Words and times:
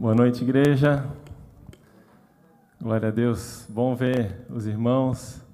Boa 0.00 0.14
noite, 0.14 0.42
igreja. 0.42 1.04
Glória 2.80 3.08
a 3.08 3.10
Deus. 3.10 3.66
Bom 3.68 3.94
ver 3.94 4.46
os 4.48 4.66
irmãos, 4.66 5.44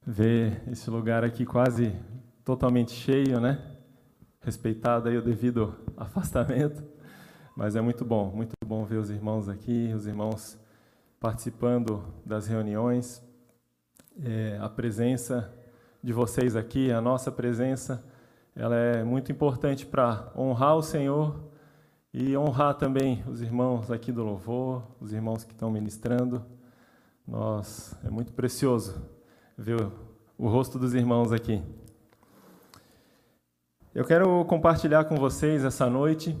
ver 0.00 0.62
esse 0.72 0.88
lugar 0.88 1.22
aqui 1.24 1.44
quase 1.44 1.94
totalmente 2.42 2.92
cheio, 2.92 3.38
né? 3.38 3.62
Respeitado 4.40 5.10
aí 5.10 5.18
o 5.18 5.22
devido 5.22 5.76
afastamento, 5.94 6.82
mas 7.54 7.76
é 7.76 7.82
muito 7.82 8.02
bom, 8.02 8.32
muito 8.34 8.54
bom 8.64 8.82
ver 8.86 8.96
os 8.96 9.10
irmãos 9.10 9.46
aqui, 9.46 9.92
os 9.94 10.06
irmãos 10.06 10.58
participando 11.20 12.02
das 12.24 12.46
reuniões, 12.46 13.22
é, 14.24 14.56
a 14.58 14.70
presença 14.70 15.54
de 16.02 16.14
vocês 16.14 16.56
aqui, 16.56 16.90
a 16.90 17.02
nossa 17.02 17.30
presença, 17.30 18.02
ela 18.56 18.74
é 18.74 19.04
muito 19.04 19.30
importante 19.30 19.84
para 19.84 20.32
honrar 20.34 20.76
o 20.76 20.82
Senhor 20.82 21.49
e 22.12 22.36
honrar 22.36 22.74
também 22.74 23.22
os 23.28 23.40
irmãos 23.40 23.90
aqui 23.90 24.10
do 24.10 24.24
louvor, 24.24 24.82
os 25.00 25.12
irmãos 25.12 25.44
que 25.44 25.52
estão 25.52 25.70
ministrando. 25.70 26.44
Nós 27.26 27.94
é 28.04 28.10
muito 28.10 28.32
precioso 28.32 29.00
ver 29.56 29.80
o, 30.36 30.48
rosto 30.48 30.78
dos 30.78 30.92
irmãos 30.92 31.32
aqui. 31.32 31.62
Eu 33.94 34.04
quero 34.04 34.44
compartilhar 34.46 35.04
com 35.04 35.16
vocês 35.16 35.64
essa 35.64 35.88
noite, 35.88 36.36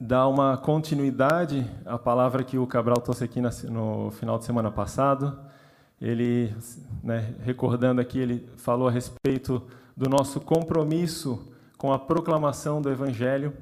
dar 0.00 0.26
uma 0.26 0.56
continuidade 0.56 1.68
à 1.84 1.96
palavra 1.96 2.42
que 2.42 2.58
o 2.58 2.66
Cabral 2.66 3.00
trouxe 3.00 3.24
aqui 3.24 3.40
no 3.40 4.10
final 4.10 4.38
de 4.38 4.44
semana 4.44 4.70
passado. 4.70 5.38
Ele, 6.00 6.52
né, 7.02 7.34
recordando 7.40 8.00
aqui, 8.00 8.18
ele 8.18 8.48
falou 8.56 8.88
a 8.88 8.90
respeito 8.90 9.62
do 9.96 10.10
nosso 10.10 10.40
compromisso 10.40 11.52
com 11.78 11.92
a 11.92 11.98
proclamação 11.98 12.82
do 12.82 12.90
Evangelho 12.90 13.56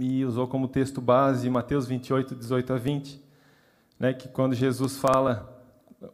e 0.00 0.24
usou 0.24 0.48
como 0.48 0.66
texto 0.66 1.00
base 1.00 1.50
Mateus 1.50 1.86
28, 1.86 2.34
18 2.34 2.72
a 2.72 2.76
20, 2.76 3.22
né, 3.98 4.14
que 4.14 4.28
quando 4.28 4.54
Jesus 4.54 4.96
fala, 4.96 5.62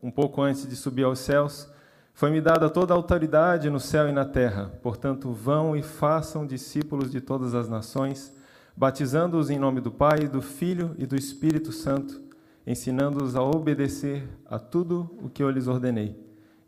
um 0.02 0.10
pouco 0.10 0.42
antes 0.42 0.68
de 0.68 0.74
subir 0.74 1.04
aos 1.04 1.20
céus, 1.20 1.70
foi-me 2.12 2.40
dada 2.40 2.68
toda 2.68 2.92
a 2.92 2.96
autoridade 2.96 3.70
no 3.70 3.78
céu 3.78 4.08
e 4.08 4.12
na 4.12 4.24
terra, 4.24 4.72
portanto, 4.82 5.30
vão 5.30 5.76
e 5.76 5.82
façam 5.82 6.46
discípulos 6.46 7.10
de 7.10 7.20
todas 7.20 7.54
as 7.54 7.68
nações, 7.68 8.34
batizando-os 8.76 9.50
em 9.50 9.58
nome 9.58 9.80
do 9.80 9.92
Pai, 9.92 10.26
do 10.26 10.42
Filho 10.42 10.94
e 10.98 11.06
do 11.06 11.14
Espírito 11.14 11.70
Santo, 11.70 12.20
ensinando-os 12.66 13.36
a 13.36 13.42
obedecer 13.42 14.28
a 14.46 14.58
tudo 14.58 15.16
o 15.22 15.28
que 15.28 15.42
eu 15.42 15.50
lhes 15.50 15.68
ordenei, 15.68 16.18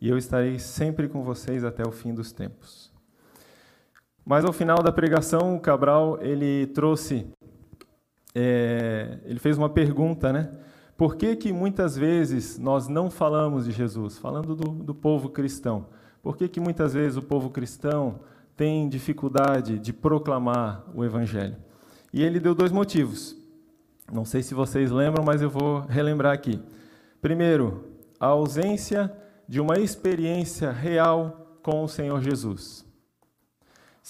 e 0.01 0.09
eu 0.09 0.17
estarei 0.17 0.59
sempre 0.59 1.09
com 1.09 1.25
vocês 1.25 1.65
até 1.65 1.83
o 1.83 1.91
fim 1.91 2.15
dos 2.15 2.31
tempos. 2.31 2.98
Mas 4.29 4.45
ao 4.45 4.53
final 4.53 4.83
da 4.83 4.93
pregação, 4.93 5.57
o 5.57 5.59
Cabral 5.59 6.19
ele 6.21 6.67
trouxe, 6.67 7.27
é, 8.35 9.21
ele 9.25 9.39
fez 9.39 9.57
uma 9.57 9.71
pergunta, 9.71 10.31
né? 10.31 10.51
Por 10.99 11.17
que 11.17 11.35
que 11.35 11.51
muitas 11.51 11.97
vezes 11.97 12.59
nós 12.59 12.89
não 12.89 13.11
falamos 13.11 13.65
de 13.65 13.73
Jesus? 13.73 14.19
Falando 14.19 14.55
do, 14.55 14.69
do 14.69 14.95
povo 14.95 15.31
cristão. 15.31 15.87
Por 16.23 16.37
que 16.37 16.47
que 16.47 16.61
muitas 16.61 16.93
vezes 16.93 17.17
o 17.17 17.23
povo 17.23 17.49
cristão 17.49 18.21
tem 18.55 18.87
dificuldade 18.87 19.79
de 19.79 19.95
proclamar 19.95 20.85
o 20.95 21.03
Evangelho? 21.03 21.57
E 22.13 22.23
ele 22.23 22.39
deu 22.39 22.55
dois 22.55 22.71
motivos. 22.71 23.35
Não 24.13 24.27
sei 24.27 24.43
se 24.43 24.53
vocês 24.53 24.91
lembram, 24.91 25.25
mas 25.25 25.41
eu 25.41 25.49
vou 25.49 25.81
relembrar 25.81 26.35
aqui. 26.35 26.61
Primeiro, 27.23 27.83
a 28.21 28.27
ausência 28.27 29.11
de 29.49 29.59
uma 29.59 29.79
experiência 29.79 30.71
real 30.71 31.59
com 31.63 31.83
o 31.83 31.89
Senhor 31.89 32.21
Jesus. 32.21 32.87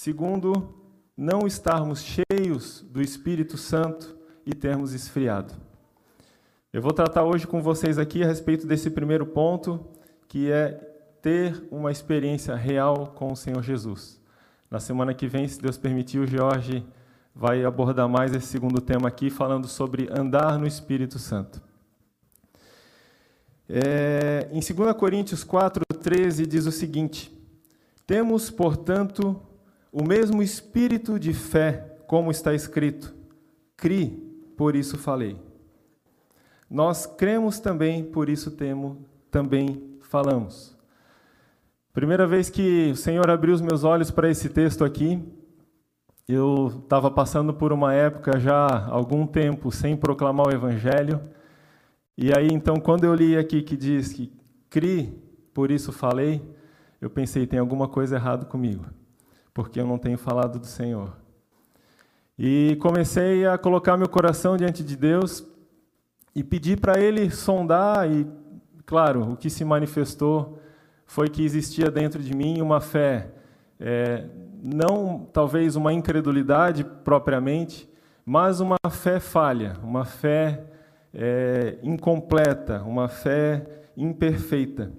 Segundo, 0.01 0.73
não 1.17 1.45
estarmos 1.45 2.01
cheios 2.01 2.85
do 2.89 3.01
Espírito 3.01 3.57
Santo 3.57 4.15
e 4.45 4.55
termos 4.55 4.93
esfriado. 4.93 5.53
Eu 6.71 6.81
vou 6.81 6.93
tratar 6.93 7.25
hoje 7.25 7.45
com 7.45 7.61
vocês 7.61 7.99
aqui 7.99 8.23
a 8.23 8.25
respeito 8.25 8.65
desse 8.65 8.89
primeiro 8.89 9.25
ponto, 9.25 9.85
que 10.29 10.49
é 10.49 10.69
ter 11.21 11.67
uma 11.69 11.91
experiência 11.91 12.55
real 12.55 13.07
com 13.07 13.33
o 13.33 13.35
Senhor 13.35 13.61
Jesus. 13.61 14.21
Na 14.71 14.79
semana 14.79 15.13
que 15.13 15.27
vem, 15.27 15.45
se 15.45 15.61
Deus 15.61 15.77
permitir, 15.77 16.19
o 16.19 16.25
Jorge 16.25 16.81
vai 17.35 17.65
abordar 17.65 18.07
mais 18.07 18.33
esse 18.33 18.47
segundo 18.47 18.79
tema 18.79 19.09
aqui, 19.09 19.29
falando 19.29 19.67
sobre 19.67 20.07
andar 20.17 20.57
no 20.57 20.65
Espírito 20.65 21.19
Santo. 21.19 21.61
É, 23.67 24.47
em 24.49 24.61
2 24.61 24.93
Coríntios 24.95 25.43
4, 25.43 25.83
13, 26.01 26.45
diz 26.45 26.65
o 26.67 26.71
seguinte: 26.71 27.37
Temos, 28.07 28.49
portanto, 28.49 29.48
o 29.91 30.03
mesmo 30.03 30.41
espírito 30.41 31.19
de 31.19 31.33
fé, 31.33 31.97
como 32.07 32.31
está 32.31 32.53
escrito: 32.53 33.13
Cri, 33.75 34.09
por 34.55 34.75
isso 34.75 34.97
falei. 34.97 35.37
Nós 36.69 37.05
cremos 37.05 37.59
também, 37.59 38.03
por 38.03 38.29
isso 38.29 38.51
temos, 38.51 38.97
também 39.31 39.97
falamos. 40.01 40.77
Primeira 41.91 42.27
vez 42.27 42.49
que 42.49 42.91
o 42.91 42.95
Senhor 42.95 43.29
abriu 43.29 43.53
os 43.53 43.61
meus 43.61 43.83
olhos 43.83 44.11
para 44.11 44.29
esse 44.29 44.49
texto 44.49 44.85
aqui, 44.85 45.21
eu 46.27 46.81
estava 46.83 47.09
passando 47.09 47.51
por 47.53 47.73
uma 47.73 47.93
época 47.93 48.39
já 48.39 48.67
há 48.67 48.85
algum 48.89 49.25
tempo 49.25 49.71
sem 49.71 49.97
proclamar 49.97 50.47
o 50.47 50.51
Evangelho. 50.51 51.19
E 52.15 52.31
aí, 52.37 52.49
então, 52.51 52.75
quando 52.79 53.05
eu 53.05 53.15
li 53.15 53.35
aqui 53.35 53.63
que 53.63 53.75
diz 53.75 54.13
que 54.13 54.31
cri, 54.69 55.11
por 55.51 55.71
isso 55.71 55.91
falei, 55.91 56.39
eu 57.01 57.09
pensei, 57.09 57.47
tem 57.47 57.57
alguma 57.57 57.87
coisa 57.87 58.17
errada 58.17 58.45
comigo 58.45 58.85
porque 59.53 59.79
eu 59.79 59.87
não 59.87 59.97
tenho 59.97 60.17
falado 60.17 60.59
do 60.59 60.65
Senhor. 60.65 61.15
E 62.37 62.77
comecei 62.81 63.45
a 63.45 63.57
colocar 63.57 63.97
meu 63.97 64.07
coração 64.07 64.55
diante 64.55 64.83
de 64.83 64.95
Deus 64.95 65.45
e 66.33 66.43
pedir 66.43 66.79
para 66.79 66.99
Ele 66.99 67.29
sondar, 67.29 68.09
e, 68.09 68.25
claro, 68.85 69.33
o 69.33 69.35
que 69.35 69.49
se 69.49 69.65
manifestou 69.65 70.57
foi 71.05 71.27
que 71.27 71.43
existia 71.43 71.91
dentro 71.91 72.21
de 72.21 72.33
mim 72.35 72.61
uma 72.61 72.79
fé, 72.79 73.31
é, 73.79 74.25
não 74.61 75.27
talvez 75.33 75.75
uma 75.75 75.91
incredulidade 75.91 76.83
propriamente, 76.83 77.89
mas 78.25 78.59
uma 78.59 78.77
fé 78.89 79.19
falha, 79.19 79.77
uma 79.83 80.05
fé 80.05 80.63
é, 81.13 81.77
incompleta, 81.81 82.83
uma 82.83 83.07
fé 83.07 83.65
imperfeita. 83.97 84.91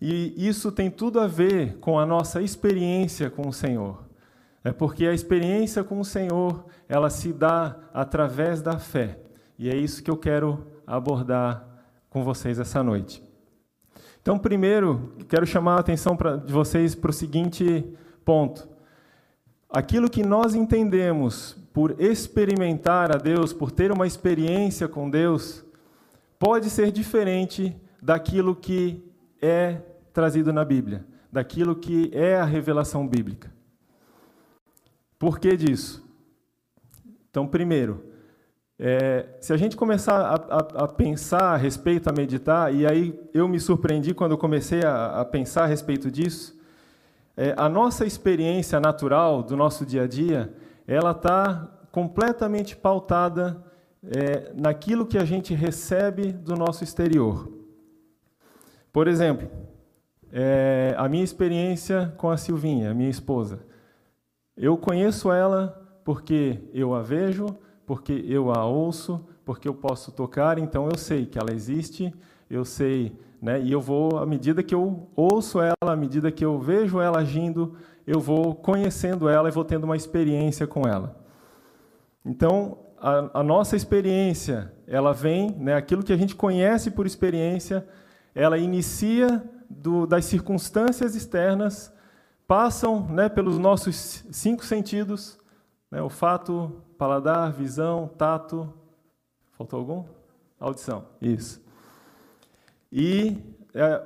E 0.00 0.34
isso 0.36 0.70
tem 0.70 0.90
tudo 0.90 1.18
a 1.18 1.26
ver 1.26 1.78
com 1.78 1.98
a 1.98 2.06
nossa 2.06 2.40
experiência 2.40 3.28
com 3.28 3.48
o 3.48 3.52
Senhor. 3.52 4.04
É 4.62 4.72
porque 4.72 5.06
a 5.06 5.14
experiência 5.14 5.82
com 5.82 5.98
o 5.98 6.04
Senhor, 6.04 6.66
ela 6.88 7.10
se 7.10 7.32
dá 7.32 7.76
através 7.92 8.60
da 8.60 8.78
fé. 8.78 9.18
E 9.58 9.68
é 9.68 9.76
isso 9.76 10.02
que 10.02 10.10
eu 10.10 10.16
quero 10.16 10.66
abordar 10.86 11.66
com 12.08 12.22
vocês 12.22 12.58
essa 12.58 12.82
noite. 12.82 13.22
Então, 14.22 14.38
primeiro, 14.38 15.14
quero 15.28 15.46
chamar 15.46 15.76
a 15.76 15.80
atenção 15.80 16.16
pra, 16.16 16.36
de 16.36 16.52
vocês 16.52 16.94
para 16.94 17.10
o 17.10 17.14
seguinte 17.14 17.84
ponto. 18.24 18.68
Aquilo 19.70 20.08
que 20.10 20.22
nós 20.22 20.54
entendemos 20.54 21.56
por 21.72 22.00
experimentar 22.00 23.14
a 23.14 23.18
Deus, 23.18 23.52
por 23.52 23.70
ter 23.70 23.90
uma 23.90 24.06
experiência 24.06 24.86
com 24.86 25.08
Deus, 25.08 25.64
pode 26.38 26.70
ser 26.70 26.92
diferente 26.92 27.74
daquilo 28.02 28.54
que 28.54 29.07
é 29.40 29.80
trazido 30.12 30.52
na 30.52 30.64
Bíblia, 30.64 31.04
daquilo 31.30 31.76
que 31.76 32.10
é 32.12 32.36
a 32.36 32.44
revelação 32.44 33.06
bíblica. 33.06 33.52
Por 35.18 35.38
que 35.38 35.56
disso? 35.56 36.06
Então, 37.30 37.46
primeiro, 37.46 38.04
é, 38.78 39.26
se 39.40 39.52
a 39.52 39.56
gente 39.56 39.76
começar 39.76 40.20
a, 40.20 40.34
a, 40.34 40.84
a, 40.84 40.88
pensar 40.88 41.54
a 41.54 41.56
respeito, 41.56 42.08
a 42.08 42.12
meditar, 42.12 42.72
e 42.72 42.86
aí 42.86 43.18
eu 43.34 43.48
me 43.48 43.58
surpreendi 43.58 44.14
quando 44.14 44.32
eu 44.32 44.38
comecei 44.38 44.84
a, 44.84 45.20
a 45.20 45.24
pensar 45.24 45.64
a 45.64 45.66
respeito 45.66 46.10
disso, 46.10 46.56
é, 47.36 47.54
a 47.56 47.68
nossa 47.68 48.06
experiência 48.06 48.78
natural 48.78 49.42
do 49.42 49.56
nosso 49.56 49.84
dia 49.84 50.04
a 50.04 50.06
dia, 50.06 50.52
ela 50.86 51.10
está 51.10 51.68
completamente 51.90 52.76
pautada 52.76 53.62
é, 54.04 54.52
naquilo 54.54 55.06
que 55.06 55.18
a 55.18 55.24
gente 55.24 55.54
recebe 55.54 56.32
do 56.32 56.54
nosso 56.54 56.84
exterior. 56.84 57.57
Por 58.98 59.06
exemplo, 59.06 59.48
é, 60.32 60.92
a 60.98 61.08
minha 61.08 61.22
experiência 61.22 62.12
com 62.16 62.30
a 62.30 62.36
Silvinha, 62.36 62.92
minha 62.92 63.08
esposa. 63.08 63.60
Eu 64.56 64.76
conheço 64.76 65.30
ela 65.30 66.00
porque 66.04 66.58
eu 66.74 66.92
a 66.92 67.00
vejo, 67.00 67.46
porque 67.86 68.24
eu 68.26 68.50
a 68.50 68.64
ouço, 68.64 69.24
porque 69.44 69.68
eu 69.68 69.74
posso 69.74 70.10
tocar, 70.10 70.58
então 70.58 70.88
eu 70.88 70.98
sei 70.98 71.26
que 71.26 71.38
ela 71.38 71.52
existe, 71.52 72.12
eu 72.50 72.64
sei, 72.64 73.16
né? 73.40 73.60
E 73.60 73.70
eu 73.70 73.80
vou, 73.80 74.18
à 74.18 74.26
medida 74.26 74.64
que 74.64 74.74
eu 74.74 75.08
ouço 75.14 75.60
ela, 75.60 75.92
à 75.92 75.94
medida 75.94 76.32
que 76.32 76.44
eu 76.44 76.58
vejo 76.58 77.00
ela 77.00 77.20
agindo, 77.20 77.76
eu 78.04 78.18
vou 78.18 78.52
conhecendo 78.52 79.28
ela 79.28 79.48
e 79.48 79.52
vou 79.52 79.64
tendo 79.64 79.84
uma 79.84 79.94
experiência 79.94 80.66
com 80.66 80.88
ela. 80.88 81.24
Então, 82.26 82.78
a, 83.00 83.38
a 83.38 83.42
nossa 83.44 83.76
experiência, 83.76 84.72
ela 84.88 85.12
vem, 85.12 85.52
né? 85.52 85.74
Aquilo 85.74 86.02
que 86.02 86.12
a 86.12 86.16
gente 86.16 86.34
conhece 86.34 86.90
por 86.90 87.06
experiência, 87.06 87.86
ela 88.38 88.56
inicia 88.56 89.42
do, 89.68 90.06
das 90.06 90.24
circunstâncias 90.24 91.16
externas, 91.16 91.92
passam 92.46 93.04
né, 93.08 93.28
pelos 93.28 93.58
nossos 93.58 94.24
cinco 94.30 94.64
sentidos, 94.64 95.36
né, 95.90 96.00
olfato, 96.00 96.80
paladar, 96.96 97.52
visão, 97.52 98.06
tato. 98.16 98.72
Faltou 99.50 99.80
algum? 99.80 100.04
Audição. 100.60 101.04
Isso. 101.20 101.60
E, 102.92 103.36
é, 103.74 104.02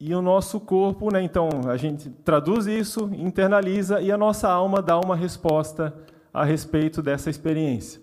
e 0.00 0.14
o 0.14 0.22
nosso 0.22 0.58
corpo, 0.58 1.12
né, 1.12 1.20
então, 1.20 1.50
a 1.68 1.76
gente 1.76 2.08
traduz 2.24 2.66
isso, 2.66 3.10
internaliza 3.12 4.00
e 4.00 4.10
a 4.10 4.16
nossa 4.16 4.48
alma 4.48 4.80
dá 4.80 4.98
uma 4.98 5.14
resposta 5.14 5.94
a 6.32 6.44
respeito 6.44 7.02
dessa 7.02 7.28
experiência. 7.28 8.00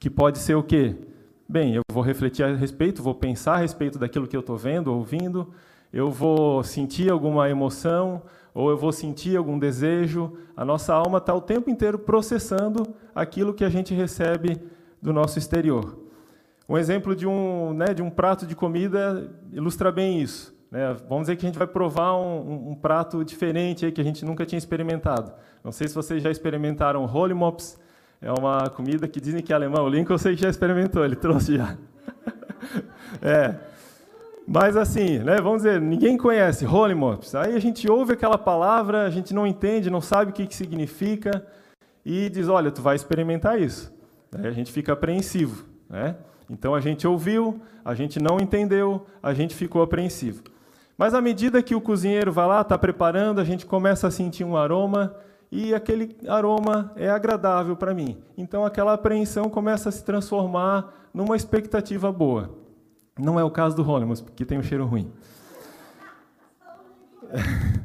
Que 0.00 0.10
pode 0.10 0.40
ser 0.40 0.56
o 0.56 0.64
quê? 0.64 0.96
Bem, 1.46 1.74
eu 1.74 1.82
vou 1.92 2.02
refletir 2.02 2.42
a 2.42 2.54
respeito, 2.54 3.02
vou 3.02 3.14
pensar 3.14 3.54
a 3.54 3.58
respeito 3.58 3.98
daquilo 3.98 4.26
que 4.26 4.34
eu 4.34 4.40
estou 4.40 4.56
vendo, 4.56 4.90
ouvindo, 4.90 5.52
eu 5.92 6.10
vou 6.10 6.64
sentir 6.64 7.12
alguma 7.12 7.50
emoção, 7.50 8.22
ou 8.54 8.70
eu 8.70 8.78
vou 8.78 8.90
sentir 8.90 9.36
algum 9.36 9.58
desejo. 9.58 10.38
A 10.56 10.64
nossa 10.64 10.94
alma 10.94 11.18
está 11.18 11.34
o 11.34 11.42
tempo 11.42 11.68
inteiro 11.68 11.98
processando 11.98 12.94
aquilo 13.14 13.52
que 13.52 13.62
a 13.62 13.68
gente 13.68 13.92
recebe 13.92 14.58
do 15.02 15.12
nosso 15.12 15.38
exterior. 15.38 15.98
Um 16.66 16.78
exemplo 16.78 17.14
de 17.14 17.26
um, 17.26 17.74
né, 17.74 17.92
de 17.92 18.00
um 18.00 18.08
prato 18.08 18.46
de 18.46 18.56
comida 18.56 19.30
ilustra 19.52 19.92
bem 19.92 20.22
isso. 20.22 20.56
Né? 20.70 20.96
Vamos 21.06 21.24
dizer 21.24 21.36
que 21.36 21.44
a 21.44 21.48
gente 21.48 21.58
vai 21.58 21.68
provar 21.68 22.16
um, 22.16 22.70
um, 22.70 22.74
prato 22.74 23.22
diferente 23.22 23.84
aí, 23.84 23.92
que 23.92 24.00
a 24.00 24.04
gente 24.04 24.24
nunca 24.24 24.46
tinha 24.46 24.58
experimentado. 24.58 25.30
Não 25.62 25.70
sei 25.70 25.88
se 25.88 25.94
vocês 25.94 26.22
já 26.22 26.30
experimentaram 26.30 27.04
Holimops. 27.04 27.78
É 28.24 28.32
uma 28.32 28.70
comida 28.70 29.06
que 29.06 29.20
dizem 29.20 29.42
que 29.42 29.52
é 29.52 29.54
alemã. 29.54 29.82
O 29.82 29.88
Lincoln 29.88 30.14
eu 30.14 30.18
sei 30.18 30.34
que 30.34 30.40
já 30.40 30.48
experimentou, 30.48 31.04
ele 31.04 31.14
trouxe 31.14 31.58
já. 31.58 31.76
é. 33.20 33.54
Mas 34.48 34.78
assim, 34.78 35.18
né, 35.18 35.36
vamos 35.42 35.58
dizer, 35.58 35.78
ninguém 35.78 36.16
conhece 36.16 36.64
Holimops. 36.64 37.34
Aí 37.34 37.54
a 37.54 37.58
gente 37.58 37.86
ouve 37.86 38.14
aquela 38.14 38.38
palavra, 38.38 39.04
a 39.04 39.10
gente 39.10 39.34
não 39.34 39.46
entende, 39.46 39.90
não 39.90 40.00
sabe 40.00 40.30
o 40.30 40.34
que, 40.34 40.46
que 40.46 40.54
significa 40.54 41.46
e 42.02 42.30
diz, 42.30 42.48
olha, 42.48 42.70
tu 42.70 42.80
vai 42.80 42.96
experimentar 42.96 43.60
isso. 43.60 43.92
Aí 44.34 44.46
a 44.46 44.52
gente 44.52 44.72
fica 44.72 44.94
apreensivo. 44.94 45.66
Né? 45.86 46.16
Então 46.48 46.74
a 46.74 46.80
gente 46.80 47.06
ouviu, 47.06 47.60
a 47.84 47.94
gente 47.94 48.18
não 48.18 48.40
entendeu, 48.40 49.06
a 49.22 49.34
gente 49.34 49.54
ficou 49.54 49.82
apreensivo. 49.82 50.42
Mas 50.96 51.12
à 51.12 51.20
medida 51.20 51.62
que 51.62 51.74
o 51.74 51.80
cozinheiro 51.80 52.32
vai 52.32 52.46
lá, 52.46 52.62
está 52.62 52.78
preparando, 52.78 53.38
a 53.38 53.44
gente 53.44 53.66
começa 53.66 54.06
a 54.06 54.10
sentir 54.10 54.44
um 54.44 54.56
aroma 54.56 55.14
e 55.54 55.72
aquele 55.72 56.16
aroma 56.26 56.90
é 56.96 57.08
agradável 57.08 57.76
para 57.76 57.94
mim. 57.94 58.18
Então 58.36 58.66
aquela 58.66 58.92
apreensão 58.92 59.48
começa 59.48 59.88
a 59.88 59.92
se 59.92 60.04
transformar 60.04 60.92
numa 61.14 61.36
expectativa 61.36 62.10
boa. 62.10 62.58
Não 63.16 63.38
é 63.38 63.44
o 63.44 63.50
caso 63.50 63.76
do 63.76 63.84
Holmes, 63.84 64.20
porque 64.20 64.44
tem 64.44 64.58
um 64.58 64.64
cheiro 64.64 64.84
ruim. 64.84 65.12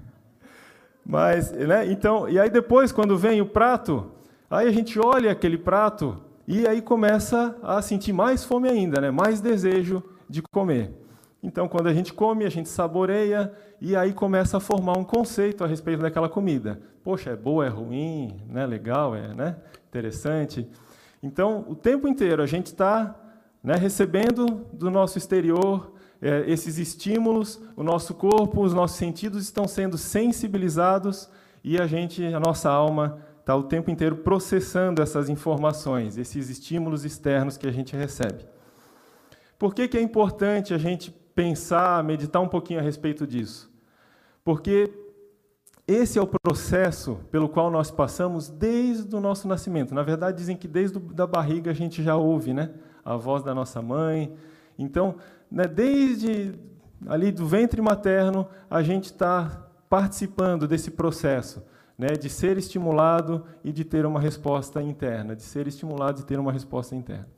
Mas, 1.05 1.51
né, 1.51 1.91
então, 1.91 2.27
e 2.27 2.39
aí 2.39 2.49
depois, 2.49 2.91
quando 2.91 3.15
vem 3.15 3.39
o 3.39 3.45
prato, 3.45 4.11
aí 4.49 4.67
a 4.67 4.71
gente 4.71 4.99
olha 4.99 5.31
aquele 5.31 5.57
prato 5.57 6.17
e 6.47 6.67
aí 6.67 6.81
começa 6.81 7.55
a 7.61 7.79
sentir 7.83 8.13
mais 8.13 8.43
fome 8.43 8.67
ainda, 8.67 8.99
né, 8.99 9.11
mais 9.11 9.41
desejo 9.41 10.01
de 10.27 10.41
comer. 10.41 10.91
Então, 11.41 11.67
quando 11.67 11.87
a 11.87 11.93
gente 11.93 12.13
come, 12.13 12.45
a 12.45 12.49
gente 12.49 12.67
saboreia 12.67 13.51
e 13.79 13.95
aí 13.95 14.13
começa 14.13 14.57
a 14.57 14.59
formar 14.59 14.97
um 14.97 15.03
conceito 15.03 15.63
a 15.63 15.67
respeito 15.67 16.01
daquela 16.01 16.27
comida. 16.27 16.81
Poxa, 17.03 17.31
é 17.31 17.35
boa, 17.35 17.65
é 17.65 17.69
ruim, 17.69 18.35
né, 18.47 18.65
legal, 18.65 19.15
é 19.15 19.33
né, 19.33 19.55
interessante. 19.87 20.67
Então, 21.23 21.65
o 21.67 21.75
tempo 21.75 22.07
inteiro 22.07 22.43
a 22.43 22.45
gente 22.45 22.67
está 22.67 23.15
né, 23.63 23.75
recebendo 23.75 24.65
do 24.73 24.91
nosso 24.91 25.17
exterior 25.17 25.93
é, 26.21 26.43
esses 26.45 26.77
estímulos, 26.77 27.61
o 27.75 27.83
nosso 27.83 28.13
corpo, 28.13 28.61
os 28.61 28.73
nossos 28.73 28.97
sentidos 28.97 29.43
estão 29.43 29.67
sendo 29.67 29.97
sensibilizados 29.97 31.29
e 31.63 31.79
a 31.79 31.87
gente, 31.87 32.23
a 32.25 32.39
nossa 32.39 32.69
alma, 32.69 33.19
está 33.39 33.55
o 33.55 33.63
tempo 33.63 33.89
inteiro 33.89 34.17
processando 34.17 35.01
essas 35.01 35.29
informações, 35.29 36.17
esses 36.17 36.49
estímulos 36.49 37.05
externos 37.05 37.57
que 37.57 37.67
a 37.67 37.71
gente 37.71 37.95
recebe. 37.95 38.45
Por 39.57 39.73
que, 39.73 39.87
que 39.87 39.97
é 39.97 40.01
importante 40.01 40.73
a 40.73 40.77
gente 40.77 41.11
pensar, 41.39 42.03
meditar 42.03 42.41
um 42.41 42.49
pouquinho 42.49 42.81
a 42.81 42.83
respeito 42.83 43.25
disso? 43.25 43.71
Porque 44.43 44.91
esse 45.87 46.19
é 46.19 46.21
o 46.21 46.27
processo 46.27 47.17
pelo 47.31 47.47
qual 47.47 47.71
nós 47.71 47.89
passamos 47.89 48.49
desde 48.49 49.15
o 49.15 49.21
nosso 49.21 49.47
nascimento. 49.47 49.95
Na 49.95 50.03
verdade, 50.03 50.35
dizem 50.35 50.57
que 50.57 50.67
desde 50.67 50.99
a 51.17 51.25
barriga 51.25 51.71
a 51.71 51.73
gente 51.73 52.03
já 52.03 52.17
ouve, 52.17 52.53
né? 52.53 52.71
a 53.05 53.15
voz 53.15 53.41
da 53.41 53.55
nossa 53.55 53.81
mãe. 53.81 54.35
Então, 54.77 55.15
né, 55.49 55.63
desde 55.65 56.59
ali 57.07 57.31
do 57.31 57.47
ventre 57.47 57.81
materno, 57.81 58.45
a 58.69 58.83
gente 58.83 59.05
está 59.05 59.65
participando 59.89 60.67
desse 60.67 60.91
processo 60.91 61.63
né, 61.97 62.09
de 62.09 62.29
ser 62.29 62.57
estimulado 62.57 63.45
e 63.63 63.71
de 63.71 63.85
ter 63.85 64.05
uma 64.05 64.19
resposta 64.19 64.83
interna, 64.83 65.37
de 65.37 65.43
ser 65.43 65.67
estimulado 65.67 66.19
e 66.19 66.25
ter 66.25 66.37
uma 66.37 66.51
resposta 66.51 66.97
interna. 66.97 67.29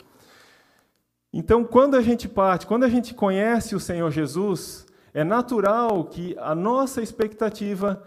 Então, 1.34 1.64
quando 1.64 1.96
a 1.96 2.02
gente 2.02 2.28
parte, 2.28 2.68
quando 2.68 2.84
a 2.84 2.90
gente 2.90 3.14
conhece 3.14 3.76
o 3.76 3.80
Senhor 3.80 4.12
Jesus, 4.12 4.86
é 5.14 5.24
natural 5.24 6.06
que 6.06 6.36
a 6.40 6.54
nossa 6.54 7.02
expectativa 7.02 8.04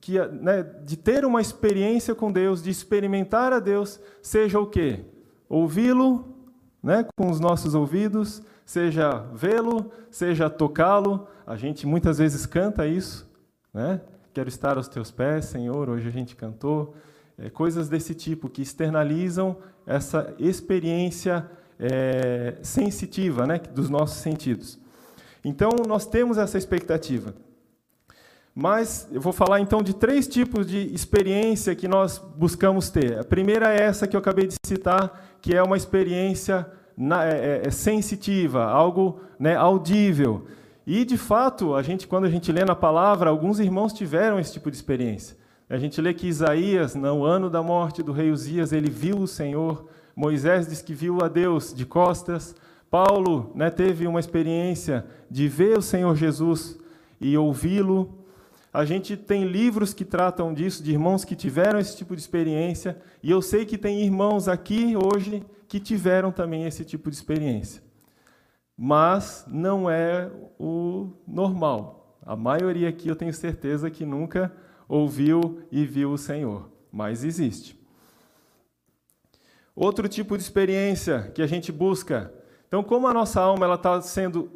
que, 0.00 0.18
né, 0.18 0.62
de 0.84 0.96
ter 0.96 1.24
uma 1.24 1.40
experiência 1.40 2.14
com 2.14 2.32
Deus, 2.32 2.62
de 2.62 2.70
experimentar 2.70 3.52
a 3.52 3.58
Deus, 3.58 4.00
seja 4.22 4.58
o 4.58 4.66
quê? 4.66 5.00
Ouvi-lo, 5.48 6.34
né, 6.82 7.06
com 7.16 7.30
os 7.30 7.40
nossos 7.40 7.74
ouvidos, 7.74 8.42
seja 8.64 9.26
vê-lo, 9.34 9.90
seja 10.10 10.48
tocá-lo. 10.48 11.26
A 11.46 11.56
gente 11.56 11.86
muitas 11.86 12.18
vezes 12.18 12.46
canta 12.46 12.86
isso, 12.86 13.28
né? 13.72 14.00
Quero 14.32 14.48
estar 14.48 14.76
aos 14.76 14.88
teus 14.88 15.10
pés, 15.10 15.46
Senhor. 15.46 15.88
Hoje 15.88 16.08
a 16.08 16.10
gente 16.10 16.36
cantou 16.36 16.94
é, 17.38 17.48
coisas 17.48 17.88
desse 17.88 18.14
tipo 18.14 18.48
que 18.48 18.60
externalizam 18.60 19.56
essa 19.86 20.34
experiência 20.38 21.48
é, 21.78 22.56
sensitiva, 22.62 23.46
né, 23.46 23.60
dos 23.72 23.88
nossos 23.88 24.18
sentidos. 24.18 24.78
Então 25.44 25.70
nós 25.86 26.06
temos 26.06 26.38
essa 26.38 26.58
expectativa. 26.58 27.34
Mas 28.54 29.06
eu 29.12 29.20
vou 29.20 29.34
falar 29.34 29.60
então 29.60 29.82
de 29.82 29.94
três 29.94 30.26
tipos 30.26 30.66
de 30.66 30.78
experiência 30.94 31.74
que 31.74 31.86
nós 31.86 32.18
buscamos 32.18 32.88
ter. 32.88 33.18
A 33.18 33.24
primeira 33.24 33.72
é 33.72 33.82
essa 33.82 34.06
que 34.06 34.16
eu 34.16 34.20
acabei 34.20 34.46
de 34.46 34.54
citar, 34.64 35.36
que 35.42 35.54
é 35.54 35.62
uma 35.62 35.76
experiência 35.76 36.66
na, 36.96 37.24
é, 37.24 37.62
é, 37.64 37.66
é 37.66 37.70
sensitiva, 37.70 38.64
algo 38.64 39.20
né, 39.38 39.54
audível. 39.54 40.46
E, 40.86 41.04
de 41.04 41.18
fato, 41.18 41.74
a 41.74 41.82
gente, 41.82 42.06
quando 42.06 42.24
a 42.24 42.30
gente 42.30 42.50
lê 42.50 42.64
na 42.64 42.74
palavra, 42.74 43.28
alguns 43.28 43.60
irmãos 43.60 43.92
tiveram 43.92 44.38
esse 44.38 44.52
tipo 44.52 44.70
de 44.70 44.76
experiência. 44.76 45.36
A 45.68 45.76
gente 45.76 46.00
lê 46.00 46.14
que 46.14 46.28
Isaías, 46.28 46.94
no 46.94 47.24
ano 47.24 47.50
da 47.50 47.62
morte 47.62 48.02
do 48.02 48.12
rei 48.12 48.30
Uzias, 48.30 48.72
ele 48.72 48.88
viu 48.88 49.18
o 49.18 49.26
Senhor. 49.26 49.88
Moisés 50.16 50.66
diz 50.66 50.80
que 50.80 50.94
viu 50.94 51.18
a 51.22 51.28
Deus 51.28 51.74
de 51.74 51.84
costas. 51.84 52.56
Paulo 52.90 53.52
né, 53.54 53.68
teve 53.68 54.06
uma 54.06 54.18
experiência 54.18 55.04
de 55.30 55.46
ver 55.46 55.76
o 55.76 55.82
Senhor 55.82 56.16
Jesus 56.16 56.78
e 57.20 57.36
ouvi-lo. 57.36 58.24
A 58.72 58.86
gente 58.86 59.14
tem 59.14 59.44
livros 59.44 59.92
que 59.92 60.06
tratam 60.06 60.54
disso, 60.54 60.82
de 60.82 60.92
irmãos 60.92 61.22
que 61.22 61.36
tiveram 61.36 61.78
esse 61.78 61.94
tipo 61.94 62.16
de 62.16 62.22
experiência, 62.22 62.98
e 63.22 63.30
eu 63.30 63.42
sei 63.42 63.66
que 63.66 63.76
tem 63.76 64.02
irmãos 64.02 64.48
aqui 64.48 64.94
hoje 64.96 65.42
que 65.68 65.78
tiveram 65.78 66.32
também 66.32 66.64
esse 66.64 66.82
tipo 66.82 67.10
de 67.10 67.16
experiência. 67.16 67.82
Mas 68.74 69.44
não 69.46 69.90
é 69.90 70.30
o 70.58 71.10
normal. 71.26 72.18
A 72.24 72.34
maioria 72.34 72.88
aqui 72.88 73.08
eu 73.08 73.16
tenho 73.16 73.34
certeza 73.34 73.90
que 73.90 74.06
nunca 74.06 74.50
ouviu 74.88 75.62
e 75.70 75.84
viu 75.84 76.12
o 76.12 76.18
Senhor, 76.18 76.70
mas 76.90 77.22
existe. 77.22 77.75
Outro 79.76 80.08
tipo 80.08 80.38
de 80.38 80.42
experiência 80.42 81.30
que 81.34 81.42
a 81.42 81.46
gente 81.46 81.70
busca. 81.70 82.32
Então, 82.66 82.82
como 82.82 83.06
a 83.06 83.12
nossa 83.12 83.42
alma 83.42 83.74
está 83.74 84.00
sendo 84.00 84.50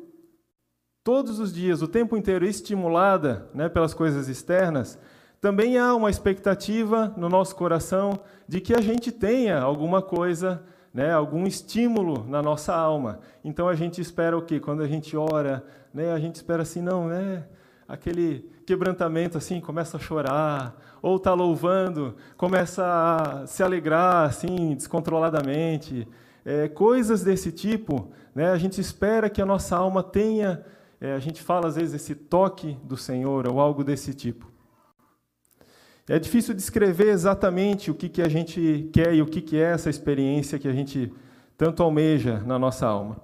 todos 1.05 1.39
os 1.39 1.53
dias, 1.53 1.83
o 1.83 1.89
tempo 1.89 2.17
inteiro 2.17 2.47
estimulada 2.47 3.47
né, 3.53 3.69
pelas 3.69 3.93
coisas 3.93 4.29
externas, 4.29 4.99
também 5.39 5.77
há 5.77 5.95
uma 5.95 6.09
expectativa 6.09 7.12
no 7.19 7.29
nosso 7.29 7.55
coração 7.55 8.19
de 8.49 8.62
que 8.62 8.75
a 8.75 8.81
gente 8.81 9.12
tenha 9.12 9.61
alguma 9.61 10.00
coisa, 10.00 10.62
né, 10.93 11.12
algum 11.12 11.47
estímulo 11.47 12.27
na 12.27 12.41
nossa 12.41 12.75
alma. 12.75 13.21
Então 13.45 13.69
a 13.69 13.75
gente 13.75 14.00
espera 14.00 14.37
o 14.37 14.43
quê? 14.43 14.59
Quando 14.59 14.83
a 14.83 14.89
gente 14.89 15.15
ora, 15.19 15.62
né, 15.93 16.12
a 16.12 16.19
gente 16.19 16.37
espera 16.37 16.62
assim, 16.62 16.81
não, 16.81 17.09
né? 17.09 17.45
Aquele 17.90 18.49
quebrantamento 18.64 19.37
assim, 19.37 19.61
começa 19.61 19.97
a 19.97 20.00
chorar, 20.00 20.80
ou 21.02 21.16
está 21.16 21.35
louvando, 21.35 22.14
começa 22.37 22.85
a 22.85 23.47
se 23.47 23.62
alegrar 23.62 24.28
assim, 24.28 24.75
descontroladamente. 24.75 26.06
É, 26.44 26.68
coisas 26.68 27.23
desse 27.23 27.52
tipo, 27.52 28.11
né, 28.35 28.50
a 28.50 28.56
gente 28.56 28.80
espera 28.80 29.28
que 29.28 29.42
a 29.42 29.47
nossa 29.47 29.76
alma 29.76 30.02
tenha 30.02 30.64
é, 31.00 31.14
a 31.14 31.18
gente 31.18 31.42
fala 31.42 31.66
às 31.66 31.76
vezes 31.76 31.94
esse 31.94 32.14
toque 32.14 32.76
do 32.85 32.97
Senhor 32.97 33.49
ou 33.49 33.59
algo 33.59 33.82
desse 33.82 34.12
tipo. 34.12 34.50
É 36.06 36.18
difícil 36.18 36.54
descrever 36.54 37.09
exatamente 37.09 37.90
o 37.90 37.94
que, 37.94 38.09
que 38.09 38.20
a 38.20 38.28
gente 38.28 38.90
quer 38.92 39.14
e 39.14 39.23
o 39.23 39.26
que, 39.26 39.40
que 39.40 39.56
é 39.56 39.73
essa 39.73 39.88
experiência 39.88 40.59
que 40.59 40.68
a 40.68 40.73
gente 40.73 41.11
tanto 41.56 41.82
almeja 41.82 42.40
na 42.40 42.59
nossa 42.59 42.87
alma. 42.87 43.16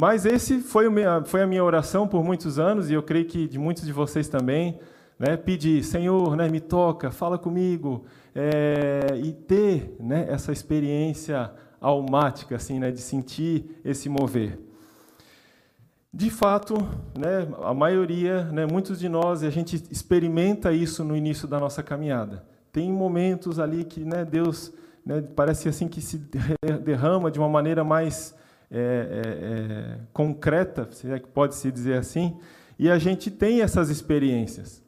Mas 0.00 0.24
esse 0.24 0.60
foi, 0.60 0.84
foi 1.26 1.42
a 1.42 1.46
minha 1.46 1.64
oração 1.64 2.06
por 2.06 2.22
muitos 2.22 2.56
anos, 2.56 2.88
e 2.88 2.94
eu 2.94 3.02
creio 3.02 3.24
que 3.24 3.48
de 3.48 3.58
muitos 3.58 3.84
de 3.84 3.92
vocês 3.92 4.28
também, 4.28 4.78
né, 5.18 5.36
pedir, 5.36 5.82
Senhor, 5.82 6.36
né, 6.36 6.48
me 6.48 6.60
toca, 6.60 7.10
fala 7.10 7.36
comigo, 7.36 8.04
é, 8.32 9.18
e 9.20 9.32
ter 9.32 9.96
né, 9.98 10.26
essa 10.28 10.52
experiência 10.52 11.50
almática, 11.80 12.54
assim, 12.54 12.78
né, 12.78 12.92
de 12.92 13.00
sentir 13.00 13.80
esse 13.84 14.08
mover. 14.08 14.60
De 16.14 16.30
fato, 16.30 16.76
né, 17.18 17.48
a 17.64 17.74
maioria, 17.74 18.44
né, 18.44 18.66
muitos 18.66 19.00
de 19.00 19.08
nós, 19.08 19.42
a 19.42 19.50
gente 19.50 19.82
experimenta 19.90 20.72
isso 20.72 21.02
no 21.02 21.16
início 21.16 21.48
da 21.48 21.58
nossa 21.58 21.82
caminhada. 21.82 22.44
Tem 22.70 22.88
momentos 22.92 23.58
ali 23.58 23.82
que 23.82 24.04
né, 24.04 24.24
Deus 24.24 24.72
né, 25.04 25.24
parece 25.34 25.68
assim 25.68 25.88
que 25.88 26.00
se 26.00 26.18
derrama 26.84 27.32
de 27.32 27.40
uma 27.40 27.48
maneira 27.48 27.82
mais 27.82 28.38
é, 28.70 28.78
é, 28.80 29.94
é, 29.94 30.00
concreta, 30.12 30.88
se 30.92 31.10
é 31.10 31.18
que 31.18 31.28
pode 31.28 31.54
se 31.54 31.70
dizer 31.72 31.98
assim, 31.98 32.38
e 32.78 32.90
a 32.90 32.98
gente 32.98 33.30
tem 33.30 33.62
essas 33.62 33.88
experiências. 33.88 34.82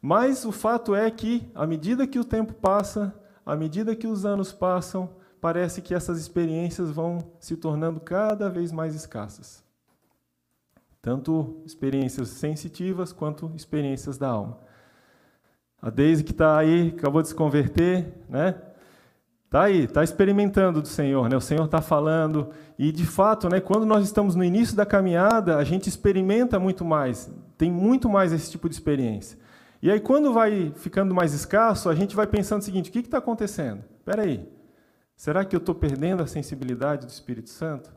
Mas 0.00 0.44
o 0.44 0.52
fato 0.52 0.94
é 0.94 1.10
que, 1.10 1.50
à 1.54 1.66
medida 1.66 2.06
que 2.06 2.18
o 2.18 2.24
tempo 2.24 2.52
passa, 2.52 3.14
à 3.44 3.56
medida 3.56 3.96
que 3.96 4.06
os 4.06 4.26
anos 4.26 4.52
passam, 4.52 5.08
parece 5.40 5.80
que 5.82 5.94
essas 5.94 6.18
experiências 6.18 6.90
vão 6.90 7.18
se 7.40 7.56
tornando 7.56 8.00
cada 8.00 8.48
vez 8.48 8.70
mais 8.70 8.94
escassas. 8.94 9.64
Tanto 11.00 11.62
experiências 11.66 12.28
sensitivas 12.28 13.12
quanto 13.12 13.50
experiências 13.54 14.16
da 14.16 14.28
alma. 14.28 14.58
A 15.80 15.90
Deise 15.90 16.24
que 16.24 16.32
está 16.32 16.56
aí, 16.56 16.94
acabou 16.96 17.20
de 17.20 17.28
se 17.28 17.34
converter, 17.34 18.10
né? 18.28 18.54
Está 19.54 19.66
aí, 19.66 19.84
está 19.84 20.02
experimentando 20.02 20.82
do 20.82 20.88
Senhor, 20.88 21.28
né? 21.28 21.36
o 21.36 21.40
Senhor 21.40 21.66
está 21.66 21.80
falando, 21.80 22.50
e 22.76 22.90
de 22.90 23.06
fato, 23.06 23.48
né, 23.48 23.60
quando 23.60 23.86
nós 23.86 24.04
estamos 24.04 24.34
no 24.34 24.42
início 24.42 24.74
da 24.74 24.84
caminhada, 24.84 25.58
a 25.58 25.62
gente 25.62 25.88
experimenta 25.88 26.58
muito 26.58 26.84
mais, 26.84 27.30
tem 27.56 27.70
muito 27.70 28.08
mais 28.08 28.32
esse 28.32 28.50
tipo 28.50 28.68
de 28.68 28.74
experiência. 28.74 29.38
E 29.80 29.88
aí, 29.92 30.00
quando 30.00 30.32
vai 30.32 30.72
ficando 30.74 31.14
mais 31.14 31.32
escasso, 31.32 31.88
a 31.88 31.94
gente 31.94 32.16
vai 32.16 32.26
pensando 32.26 32.62
o 32.62 32.64
seguinte: 32.64 32.90
o 32.90 32.92
que 32.92 32.98
está 32.98 33.18
acontecendo? 33.18 33.84
Espera 33.96 34.22
aí, 34.22 34.44
será 35.14 35.44
que 35.44 35.54
eu 35.54 35.58
estou 35.58 35.72
perdendo 35.76 36.20
a 36.20 36.26
sensibilidade 36.26 37.06
do 37.06 37.10
Espírito 37.10 37.50
Santo? 37.50 37.94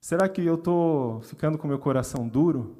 Será 0.00 0.28
que 0.28 0.44
eu 0.44 0.56
estou 0.56 1.20
ficando 1.20 1.58
com 1.58 1.68
meu 1.68 1.78
coração 1.78 2.26
duro? 2.26 2.76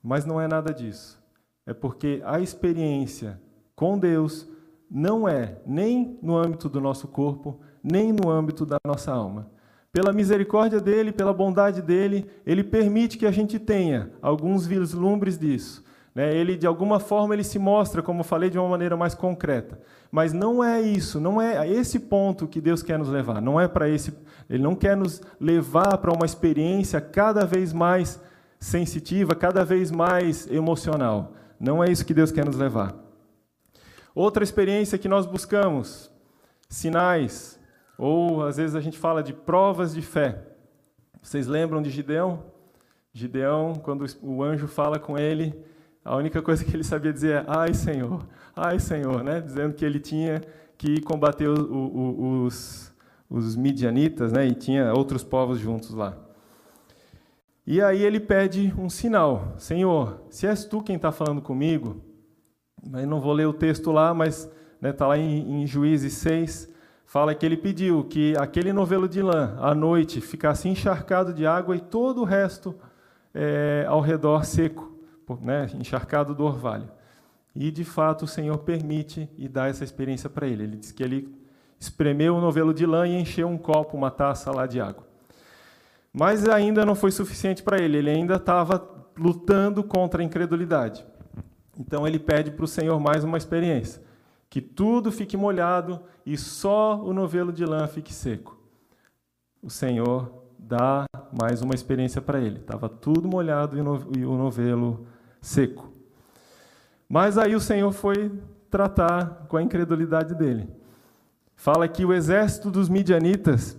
Mas 0.00 0.24
não 0.24 0.40
é 0.40 0.46
nada 0.46 0.72
disso. 0.72 1.20
É 1.66 1.74
porque 1.74 2.22
a 2.24 2.38
experiência 2.38 3.40
com 3.74 3.98
Deus 3.98 4.48
não 4.90 5.28
é 5.28 5.58
nem 5.64 6.18
no 6.20 6.36
âmbito 6.36 6.68
do 6.68 6.80
nosso 6.80 7.06
corpo, 7.06 7.60
nem 7.82 8.12
no 8.12 8.28
âmbito 8.28 8.66
da 8.66 8.78
nossa 8.84 9.12
alma. 9.12 9.48
Pela 9.92 10.12
misericórdia 10.12 10.80
dele, 10.80 11.12
pela 11.12 11.32
bondade 11.32 11.82
dele, 11.82 12.28
ele 12.46 12.62
permite 12.62 13.18
que 13.18 13.26
a 13.26 13.30
gente 13.30 13.58
tenha 13.58 14.10
alguns 14.20 14.66
vislumbres 14.66 15.38
disso. 15.38 15.84
Né? 16.14 16.34
Ele, 16.34 16.56
de 16.56 16.66
alguma 16.66 17.00
forma, 17.00 17.34
ele 17.34 17.44
se 17.44 17.58
mostra, 17.58 18.02
como 18.02 18.20
eu 18.20 18.24
falei, 18.24 18.50
de 18.50 18.58
uma 18.58 18.68
maneira 18.68 18.96
mais 18.96 19.14
concreta. 19.14 19.80
Mas 20.10 20.32
não 20.32 20.62
é 20.62 20.80
isso, 20.80 21.20
não 21.20 21.40
é 21.40 21.68
esse 21.68 21.98
ponto 21.98 22.46
que 22.48 22.60
Deus 22.60 22.82
quer 22.82 22.98
nos 22.98 23.08
levar. 23.08 23.40
Não 23.40 23.60
é 23.60 23.68
para 23.68 23.88
esse. 23.88 24.12
Ele 24.48 24.62
não 24.62 24.74
quer 24.74 24.96
nos 24.96 25.22
levar 25.40 25.98
para 25.98 26.12
uma 26.12 26.26
experiência 26.26 27.00
cada 27.00 27.44
vez 27.44 27.72
mais 27.72 28.20
sensitiva, 28.58 29.34
cada 29.34 29.64
vez 29.64 29.90
mais 29.90 30.48
emocional. 30.50 31.32
Não 31.58 31.82
é 31.82 31.90
isso 31.90 32.04
que 32.04 32.14
Deus 32.14 32.30
quer 32.32 32.44
nos 32.44 32.56
levar. 32.56 33.09
Outra 34.14 34.42
experiência 34.42 34.98
que 34.98 35.08
nós 35.08 35.26
buscamos, 35.26 36.10
sinais, 36.68 37.60
ou 37.96 38.44
às 38.44 38.56
vezes 38.56 38.74
a 38.74 38.80
gente 38.80 38.98
fala 38.98 39.22
de 39.22 39.32
provas 39.32 39.94
de 39.94 40.02
fé. 40.02 40.42
Vocês 41.22 41.46
lembram 41.46 41.82
de 41.82 41.90
Gideão? 41.90 42.44
Gideão, 43.12 43.74
quando 43.74 44.04
o 44.22 44.42
anjo 44.42 44.66
fala 44.66 44.98
com 44.98 45.18
ele, 45.18 45.54
a 46.04 46.16
única 46.16 46.40
coisa 46.40 46.64
que 46.64 46.74
ele 46.74 46.84
sabia 46.84 47.12
dizer 47.12 47.42
é: 47.42 47.44
Ai, 47.46 47.74
Senhor, 47.74 48.26
ai, 48.56 48.78
Senhor, 48.78 49.22
né? 49.22 49.40
dizendo 49.40 49.74
que 49.74 49.84
ele 49.84 50.00
tinha 50.00 50.40
que 50.78 51.00
combater 51.02 51.48
o, 51.48 51.74
o, 51.74 52.44
os, 52.44 52.92
os 53.28 53.54
midianitas 53.54 54.32
né? 54.32 54.46
e 54.46 54.54
tinha 54.54 54.92
outros 54.94 55.22
povos 55.22 55.58
juntos 55.58 55.90
lá. 55.90 56.16
E 57.66 57.82
aí 57.82 58.02
ele 58.02 58.18
pede 58.18 58.72
um 58.78 58.88
sinal: 58.88 59.54
Senhor, 59.58 60.22
se 60.30 60.46
és 60.46 60.64
tu 60.64 60.82
quem 60.82 60.96
está 60.96 61.12
falando 61.12 61.42
comigo, 61.42 62.02
não 62.82 63.20
vou 63.20 63.32
ler 63.32 63.46
o 63.46 63.52
texto 63.52 63.90
lá, 63.90 64.12
mas 64.14 64.44
está 64.44 64.52
né, 64.80 64.92
tá 64.92 65.06
lá 65.06 65.18
em, 65.18 65.62
em 65.62 65.66
Juízes 65.66 66.14
6, 66.14 66.72
fala 67.04 67.34
que 67.34 67.44
ele 67.44 67.56
pediu 67.56 68.04
que 68.04 68.34
aquele 68.38 68.72
novelo 68.72 69.08
de 69.08 69.20
lã, 69.20 69.56
à 69.60 69.74
noite, 69.74 70.20
ficasse 70.20 70.68
encharcado 70.68 71.34
de 71.34 71.46
água 71.46 71.76
e 71.76 71.80
todo 71.80 72.22
o 72.22 72.24
resto 72.24 72.74
é, 73.34 73.84
ao 73.88 74.00
redor 74.00 74.44
seco, 74.44 74.96
né, 75.42 75.68
encharcado 75.74 76.34
do 76.34 76.44
orvalho. 76.44 76.88
E, 77.54 77.70
de 77.70 77.84
fato, 77.84 78.24
o 78.24 78.28
Senhor 78.28 78.58
permite 78.58 79.28
e 79.36 79.48
dá 79.48 79.66
essa 79.66 79.82
experiência 79.82 80.30
para 80.30 80.46
ele. 80.46 80.62
Ele 80.62 80.76
diz 80.76 80.92
que 80.92 81.02
ele 81.02 81.34
espremeu 81.78 82.36
o 82.36 82.40
novelo 82.40 82.72
de 82.72 82.86
lã 82.86 83.06
e 83.08 83.20
encheu 83.20 83.48
um 83.48 83.58
copo, 83.58 83.96
uma 83.96 84.10
taça 84.10 84.50
lá 84.52 84.66
de 84.66 84.80
água. 84.80 85.04
Mas 86.12 86.48
ainda 86.48 86.84
não 86.84 86.94
foi 86.94 87.10
suficiente 87.10 87.62
para 87.62 87.78
ele, 87.78 87.98
ele 87.98 88.10
ainda 88.10 88.36
estava 88.36 88.88
lutando 89.16 89.82
contra 89.82 90.22
a 90.22 90.24
incredulidade. 90.24 91.04
Então 91.78 92.06
ele 92.06 92.18
pede 92.18 92.50
para 92.50 92.64
o 92.64 92.68
Senhor 92.68 92.98
mais 93.00 93.24
uma 93.24 93.38
experiência: 93.38 94.02
que 94.48 94.60
tudo 94.60 95.12
fique 95.12 95.36
molhado 95.36 96.00
e 96.26 96.36
só 96.36 97.00
o 97.02 97.12
novelo 97.12 97.52
de 97.52 97.64
lã 97.64 97.86
fique 97.86 98.12
seco. 98.12 98.58
O 99.62 99.70
Senhor 99.70 100.44
dá 100.58 101.04
mais 101.32 101.62
uma 101.62 101.74
experiência 101.74 102.20
para 102.20 102.40
ele. 102.40 102.58
Estava 102.58 102.88
tudo 102.88 103.28
molhado 103.28 103.76
e 104.16 104.24
o 104.24 104.36
novelo 104.36 105.06
seco. 105.40 105.92
Mas 107.08 107.36
aí 107.36 107.54
o 107.54 107.60
Senhor 107.60 107.90
foi 107.92 108.32
tratar 108.70 109.46
com 109.48 109.56
a 109.56 109.62
incredulidade 109.62 110.34
dele. 110.34 110.68
Fala 111.56 111.88
que 111.88 112.04
o 112.04 112.12
exército 112.12 112.70
dos 112.70 112.88
midianitas, 112.88 113.78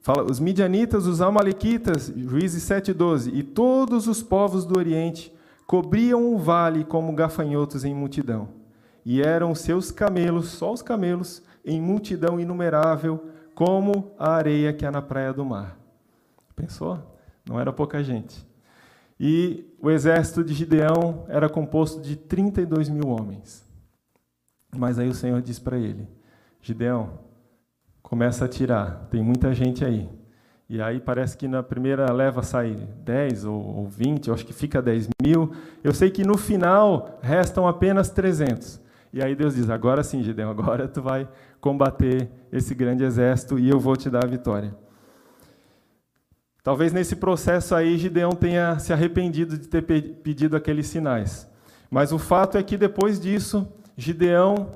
fala, 0.00 0.22
os 0.22 0.40
midianitas, 0.40 1.06
os 1.06 1.20
amalequitas, 1.20 2.12
Juízes 2.16 2.62
7:12, 2.62 3.30
e 3.34 3.42
todos 3.42 4.06
os 4.06 4.22
povos 4.22 4.64
do 4.64 4.78
Oriente 4.78 5.34
cobriam 5.68 6.34
o 6.34 6.38
vale 6.38 6.82
como 6.82 7.12
gafanhotos 7.12 7.84
em 7.84 7.94
multidão. 7.94 8.48
E 9.04 9.20
eram 9.20 9.54
seus 9.54 9.90
camelos, 9.90 10.48
só 10.48 10.72
os 10.72 10.80
camelos, 10.80 11.42
em 11.62 11.78
multidão 11.78 12.40
inumerável, 12.40 13.28
como 13.54 14.14
a 14.18 14.30
areia 14.30 14.72
que 14.72 14.86
há 14.86 14.90
na 14.90 15.02
praia 15.02 15.30
do 15.30 15.44
mar. 15.44 15.78
Pensou? 16.56 16.98
Não 17.46 17.60
era 17.60 17.70
pouca 17.70 18.02
gente. 18.02 18.48
E 19.20 19.66
o 19.78 19.90
exército 19.90 20.42
de 20.42 20.54
Gideão 20.54 21.26
era 21.28 21.50
composto 21.50 22.00
de 22.00 22.16
32 22.16 22.88
mil 22.88 23.08
homens. 23.08 23.62
Mas 24.74 24.98
aí 24.98 25.08
o 25.08 25.14
Senhor 25.14 25.42
diz 25.42 25.58
para 25.58 25.76
ele: 25.76 26.08
Gideão, 26.62 27.18
começa 28.02 28.46
a 28.46 28.48
tirar, 28.48 29.06
tem 29.10 29.22
muita 29.22 29.52
gente 29.52 29.84
aí. 29.84 30.08
E 30.70 30.82
aí 30.82 31.00
parece 31.00 31.34
que 31.36 31.48
na 31.48 31.62
primeira 31.62 32.12
leva 32.12 32.42
sai 32.42 32.76
10 33.02 33.46
ou 33.46 33.88
20, 33.88 34.28
eu 34.28 34.34
acho 34.34 34.44
que 34.44 34.52
fica 34.52 34.82
10 34.82 35.08
mil. 35.22 35.50
Eu 35.82 35.94
sei 35.94 36.10
que 36.10 36.24
no 36.24 36.36
final 36.36 37.18
restam 37.22 37.66
apenas 37.66 38.10
300. 38.10 38.78
E 39.10 39.22
aí 39.22 39.34
Deus 39.34 39.54
diz: 39.54 39.70
agora 39.70 40.02
sim, 40.02 40.22
Gideão, 40.22 40.50
agora 40.50 40.86
tu 40.86 41.00
vai 41.00 41.26
combater 41.58 42.28
esse 42.52 42.74
grande 42.74 43.02
exército 43.02 43.58
e 43.58 43.68
eu 43.68 43.80
vou 43.80 43.96
te 43.96 44.10
dar 44.10 44.24
a 44.24 44.28
vitória. 44.28 44.76
Talvez 46.62 46.92
nesse 46.92 47.16
processo 47.16 47.74
aí 47.74 47.96
Gideão 47.96 48.32
tenha 48.32 48.78
se 48.78 48.92
arrependido 48.92 49.56
de 49.56 49.68
ter 49.68 49.80
pedido 49.82 50.54
aqueles 50.54 50.86
sinais. 50.86 51.48
Mas 51.90 52.12
o 52.12 52.18
fato 52.18 52.58
é 52.58 52.62
que 52.62 52.76
depois 52.76 53.18
disso, 53.18 53.66
Gideão 53.96 54.68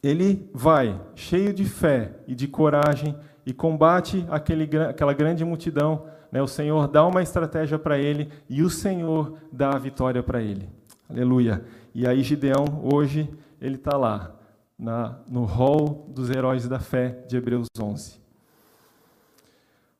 ele 0.00 0.48
vai 0.54 1.00
cheio 1.16 1.52
de 1.52 1.64
fé 1.64 2.12
e 2.28 2.36
de 2.36 2.46
coragem 2.46 3.16
e 3.48 3.52
combate 3.54 4.26
aquele, 4.28 4.68
aquela 4.76 5.14
grande 5.14 5.42
multidão. 5.42 6.04
Né? 6.30 6.42
O 6.42 6.46
Senhor 6.46 6.86
dá 6.86 7.06
uma 7.06 7.22
estratégia 7.22 7.78
para 7.78 7.96
ele 7.96 8.30
e 8.46 8.62
o 8.62 8.68
Senhor 8.68 9.38
dá 9.50 9.70
a 9.70 9.78
vitória 9.78 10.22
para 10.22 10.42
ele. 10.42 10.68
Aleluia. 11.08 11.64
E 11.94 12.06
aí 12.06 12.22
Gideão, 12.22 12.82
hoje, 12.92 13.26
ele 13.58 13.76
está 13.76 13.96
lá, 13.96 14.36
na, 14.78 15.20
no 15.26 15.46
hall 15.46 16.06
dos 16.10 16.28
heróis 16.28 16.68
da 16.68 16.78
fé 16.78 17.24
de 17.26 17.38
Hebreus 17.38 17.68
11. 17.80 18.20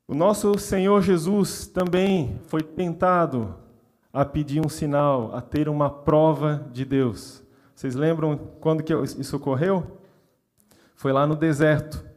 O 0.07 0.15
nosso 0.15 0.59
Senhor 0.59 1.01
Jesus 1.01 1.67
também 1.67 2.39
foi 2.49 2.63
tentado 2.63 3.55
a 4.13 4.27
pedir 4.27 4.61
um 4.61 4.69
sinal, 4.69 5.35
a 5.35 5.41
ter 5.41 5.71
uma 5.71 5.89
prova 5.89 6.69
de 6.71 6.85
Deus. 6.85 7.43
Vocês 7.75 7.95
lembram 7.95 8.37
quando 8.61 8.83
que 8.83 8.93
isso 8.95 9.37
ocorreu? 9.39 9.99
Foi 10.95 11.13
lá 11.15 11.27
no 11.27 11.35
deserto 11.35 12.08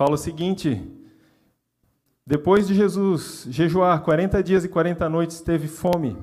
fala 0.00 0.14
o 0.14 0.16
seguinte: 0.16 0.82
depois 2.26 2.66
de 2.66 2.74
Jesus 2.74 3.46
jejuar 3.50 4.02
40 4.02 4.42
dias 4.42 4.64
e 4.64 4.68
40 4.68 5.06
noites, 5.10 5.42
teve 5.42 5.68
fome. 5.68 6.16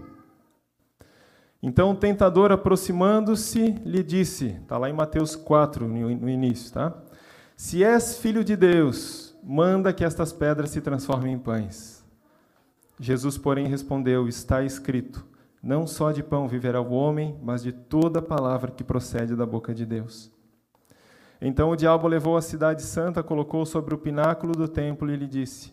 Então 1.62 1.92
o 1.92 1.96
tentador, 1.96 2.52
aproximando-se, 2.52 3.74
lhe 3.86 4.02
disse, 4.02 4.58
está 4.64 4.80
lá 4.80 4.90
em 4.90 4.94
Mateus 4.94 5.36
4, 5.36 5.88
no 5.88 6.28
início, 6.28 6.74
tá? 6.74 6.92
Se 7.56 7.84
és 7.84 8.18
filho 8.18 8.44
de 8.44 8.56
Deus, 8.56 9.38
manda 9.44 9.94
que 9.94 10.04
estas 10.04 10.34
pedras 10.34 10.72
se 10.72 10.82
transformem 10.82 11.34
em 11.34 11.40
pães. 11.40 12.04
Jesus, 13.00 13.38
porém, 13.38 13.68
respondeu: 13.68 14.28
Está 14.28 14.64
escrito: 14.64 15.24
Não 15.62 15.86
só 15.86 16.12
de 16.12 16.24
pão 16.24 16.48
viverá 16.48 16.82
o 16.82 16.94
homem, 16.94 17.38
mas 17.44 17.62
de 17.62 17.72
toda 17.72 18.24
palavra 18.24 18.72
que 18.72 18.84
procede 18.84 19.36
da 19.36 19.46
boca 19.46 19.72
de 19.72 19.86
Deus. 19.86 20.36
Então 21.40 21.70
o 21.70 21.76
diabo 21.76 22.08
levou 22.08 22.36
a 22.36 22.42
cidade 22.42 22.82
santa, 22.82 23.22
colocou 23.22 23.66
sobre 23.66 23.94
o 23.94 23.98
pináculo 23.98 24.54
do 24.54 24.68
templo 24.68 25.12
e 25.12 25.16
lhe 25.16 25.28
disse: 25.28 25.72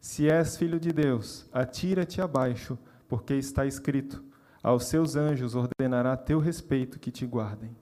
Se 0.00 0.30
és 0.30 0.56
filho 0.56 0.78
de 0.78 0.92
Deus, 0.92 1.48
atira-te 1.52 2.20
abaixo, 2.20 2.78
porque 3.08 3.34
está 3.34 3.66
escrito: 3.66 4.22
Aos 4.62 4.86
seus 4.86 5.16
anjos 5.16 5.54
ordenará 5.54 6.16
teu 6.16 6.38
respeito 6.38 7.00
que 7.00 7.10
te 7.10 7.26
guardem. 7.26 7.76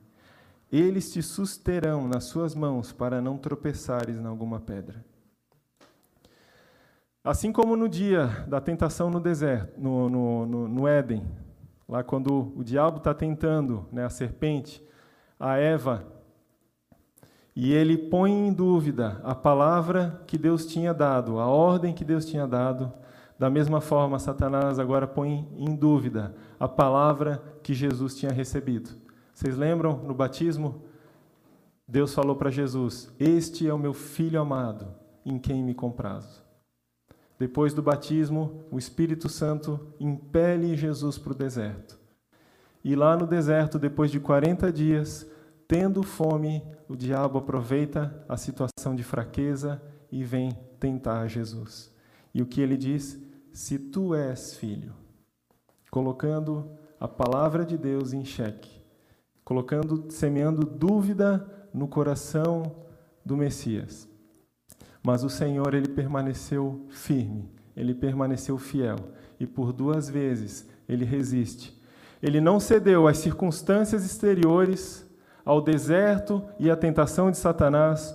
Eles 0.71 1.13
te 1.13 1.23
susterão 1.23 2.07
nas 2.07 2.25
suas 2.25 2.55
mãos 2.55 2.93
para 2.93 3.21
não 3.21 3.39
tropeçares 3.39 4.19
em 4.19 4.27
alguma 4.27 4.61
pedra. 4.61 5.05
Assim 7.25 7.53
como 7.53 7.77
no 7.77 7.89
dia 7.89 8.27
da 8.47 8.61
tentação 8.61 9.11
no 9.11 9.21
deserto, 9.21 9.79
no, 9.79 10.09
no, 10.09 10.47
no, 10.47 10.69
no 10.69 10.89
Éden, 10.89 11.27
lá 11.87 12.03
quando 12.03 12.53
o 12.57 12.65
diabo 12.65 12.99
está 12.99 13.13
tentando, 13.13 13.87
né, 13.93 14.05
a 14.05 14.11
serpente, 14.11 14.83
a 15.39 15.57
Eva, 15.57 16.07
e 17.61 17.73
ele 17.73 17.99
põe 17.99 18.31
em 18.31 18.53
dúvida 18.53 19.21
a 19.25 19.35
palavra 19.35 20.23
que 20.29 20.39
Deus 20.39 20.65
tinha 20.65 20.95
dado, 20.95 21.41
a 21.41 21.47
ordem 21.49 21.93
que 21.93 22.05
Deus 22.05 22.25
tinha 22.25 22.47
dado, 22.47 22.93
da 23.37 23.51
mesma 23.51 23.81
forma, 23.81 24.21
Satanás 24.21 24.79
agora 24.79 25.09
põe 25.09 25.45
em 25.57 25.75
dúvida 25.75 26.37
a 26.61 26.69
palavra 26.69 27.43
que 27.61 27.75
Jesus 27.75 28.15
tinha 28.15 28.31
recebido. 28.31 28.91
Vocês 29.35 29.57
lembram 29.57 29.97
no 30.05 30.15
batismo? 30.15 30.85
Deus 31.85 32.15
falou 32.15 32.37
para 32.37 32.49
Jesus: 32.49 33.13
Este 33.19 33.67
é 33.67 33.75
o 33.75 33.79
meu 33.79 33.93
filho 33.93 34.41
amado, 34.41 34.95
em 35.27 35.37
quem 35.37 35.61
me 35.61 35.75
comprazo. 35.75 36.41
Depois 37.41 37.75
do 37.75 37.83
batismo, 37.83 38.67
o 38.71 38.79
Espírito 38.79 39.29
Santo 39.29 39.93
impele 39.99 40.77
Jesus 40.77 41.19
para 41.19 41.33
o 41.33 41.37
deserto. 41.37 41.99
E 42.85 42.95
lá 42.95 43.17
no 43.17 43.27
deserto, 43.27 43.81
depois 43.81 44.13
de 44.13 44.21
40 44.21 44.71
dias, 44.71 45.29
tendo 45.69 46.03
fome, 46.03 46.65
o 46.89 46.97
diabo 46.97 47.39
aproveita 47.39 48.25
a 48.29 48.37
situação 48.37 48.97
de 48.97 49.05
fraqueza 49.05 49.81
e 50.11 50.25
vem 50.25 50.59
tentar 50.81 51.29
Jesus. 51.29 51.95
E 52.35 52.43
o 52.43 52.47
que 52.47 52.61
ele 52.61 52.77
diz? 52.77 53.21
Se 53.53 53.79
tu 53.79 54.15
és 54.15 54.55
filho, 54.55 54.95
colocando 55.91 56.71
a 56.99 57.07
palavra 57.07 57.65
de 57.65 57.79
Deus 57.79 58.13
em 58.13 58.25
xeque 58.25 58.79
colocando, 59.49 60.05
semeando 60.11 60.67
dúvida 60.67 61.51
no 61.73 61.89
coração 61.89 62.85
do 63.25 63.35
Messias. 63.35 64.07
Mas 65.03 65.25
o 65.25 65.31
Senhor, 65.31 65.73
ele 65.73 65.89
permaneceu 65.89 66.85
firme, 66.91 67.51
ele 67.75 67.95
permaneceu 67.95 68.59
fiel, 68.59 68.97
e 69.41 69.47
por 69.47 69.73
duas 69.73 70.11
vezes 70.11 70.69
ele 70.87 71.07
resiste. 71.07 71.75
Ele 72.23 72.43
não 72.43 72.61
cedeu 72.61 73.09
às 73.09 73.17
circunstâncias 73.17 74.05
exteriores, 74.05 75.08
ao 75.49 75.63
deserto 75.63 76.43
e 76.59 76.71
à 76.71 76.77
tentação 76.77 77.31
de 77.31 77.39
Satanás. 77.39 78.15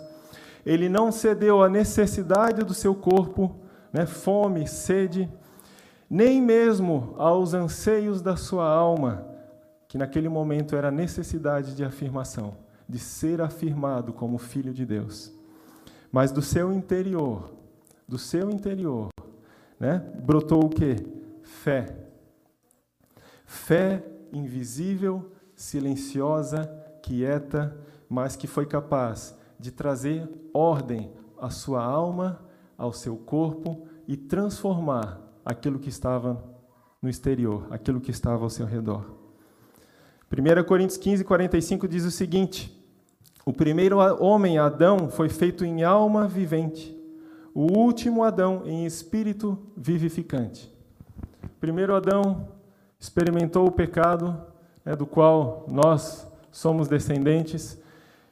Ele 0.64 0.88
não 0.88 1.12
cedeu 1.12 1.64
à 1.64 1.68
necessidade 1.68 2.64
do 2.64 2.76
seu 2.76 2.94
corpo, 2.94 3.56
né, 3.92 4.06
fome, 4.06 4.68
sede, 4.68 5.28
nem 6.08 6.40
mesmo 6.40 7.16
aos 7.18 7.56
anseios 7.56 8.22
da 8.22 8.36
sua 8.36 8.70
alma, 8.70 9.26
que 9.88 9.98
naquele 9.98 10.30
momento 10.30 10.76
era 10.76 10.92
necessidade 10.92 11.76
de 11.76 11.84
afirmação, 11.84 12.56
de 12.88 13.00
ser 13.00 13.42
afirmado 13.42 14.14
como 14.14 14.38
filho 14.38 14.72
de 14.72 14.86
Deus. 14.86 15.34
Mas 16.12 16.32
do 16.32 16.42
seu 16.42 16.72
interior, 16.72 17.52
do 18.08 18.20
seu 18.20 18.52
interior, 18.52 19.10
né, 19.80 20.06
brotou 20.24 20.66
o 20.66 20.70
que? 20.70 20.98
Fé. 21.42 21.98
Fé 23.44 24.04
invisível, 24.32 25.32
silenciosa, 25.56 26.83
quieta, 27.04 27.78
mas 28.10 28.36
que 28.36 28.48
foi 28.48 28.66
capaz 28.66 29.38
de 29.60 29.70
trazer 29.70 30.28
ordem 30.54 31.12
à 31.38 31.50
sua 31.50 31.84
alma, 31.84 32.40
ao 32.78 32.94
seu 32.94 33.16
corpo 33.18 33.86
e 34.08 34.18
transformar 34.18 35.22
aquilo 35.46 35.78
que 35.78 35.90
estava 35.90 36.44
no 37.02 37.10
exterior, 37.10 37.68
aquilo 37.70 38.00
que 38.02 38.10
estava 38.10 38.44
ao 38.44 38.50
seu 38.50 38.66
redor. 38.66 39.06
1 40.32 40.64
Coríntios 40.64 40.98
15, 40.98 41.24
45 41.24 41.88
diz 41.88 42.06
o 42.06 42.12
seguinte: 42.12 42.76
O 43.46 43.54
primeiro 43.54 43.98
homem, 44.24 44.58
Adão, 44.58 45.10
foi 45.10 45.30
feito 45.30 45.64
em 45.64 45.84
alma 45.84 46.28
vivente, 46.28 46.98
o 47.54 47.78
último 47.78 48.24
Adão 48.24 48.64
em 48.66 48.86
espírito 48.86 49.60
vivificante. 49.78 50.74
primeiro 51.60 51.94
Adão 51.94 52.48
experimentou 53.00 53.68
o 53.68 53.72
pecado, 53.72 54.36
né, 54.84 54.96
do 54.96 55.06
qual 55.06 55.66
nós 55.70 56.28
somos 56.54 56.88
descendentes, 56.88 57.82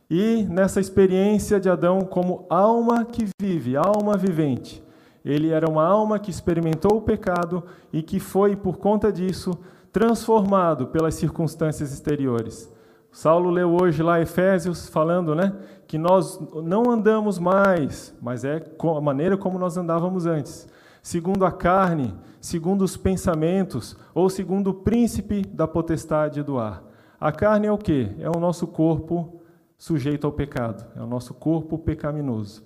e 0.09 0.43
nessa 0.43 0.79
experiência 0.79 1.59
de 1.59 1.69
Adão, 1.69 2.01
como 2.01 2.45
alma 2.49 3.03
que 3.03 3.25
vive, 3.41 3.75
alma 3.75 4.15
vivente, 4.15 4.83
ele 5.25 5.49
era 5.49 5.69
uma 5.69 5.85
alma 5.85 6.19
que 6.19 6.29
experimentou 6.29 6.97
o 6.97 7.01
pecado 7.01 7.63
e 7.91 8.01
que 8.01 8.19
foi, 8.19 8.55
por 8.55 8.77
conta 8.77 9.11
disso, 9.11 9.51
transformado 9.91 10.87
pelas 10.87 11.15
circunstâncias 11.15 11.91
exteriores. 11.91 12.71
Saulo 13.11 13.49
leu 13.49 13.73
hoje 13.73 14.03
lá 14.03 14.21
Efésios 14.21 14.87
falando, 14.87 15.33
né, 15.33 15.53
que 15.87 15.97
nós 15.97 16.39
não 16.63 16.89
andamos 16.89 17.39
mais, 17.39 18.15
mas 18.21 18.45
é 18.45 18.63
a 18.79 19.01
maneira 19.01 19.35
como 19.35 19.57
nós 19.57 19.77
andávamos 19.77 20.25
antes, 20.25 20.67
segundo 21.01 21.45
a 21.45 21.51
carne, 21.51 22.13
segundo 22.39 22.83
os 22.83 22.95
pensamentos 22.95 23.97
ou 24.13 24.29
segundo 24.29 24.69
o 24.69 24.73
príncipe 24.73 25.41
da 25.45 25.67
potestade 25.67 26.43
do 26.43 26.59
ar. 26.59 26.90
A 27.21 27.31
carne 27.31 27.67
é 27.67 27.71
o 27.71 27.77
quê? 27.77 28.09
É 28.17 28.27
o 28.27 28.39
nosso 28.39 28.65
corpo 28.65 29.39
sujeito 29.77 30.25
ao 30.25 30.33
pecado, 30.33 30.83
é 30.95 31.03
o 31.03 31.05
nosso 31.05 31.35
corpo 31.35 31.77
pecaminoso. 31.77 32.63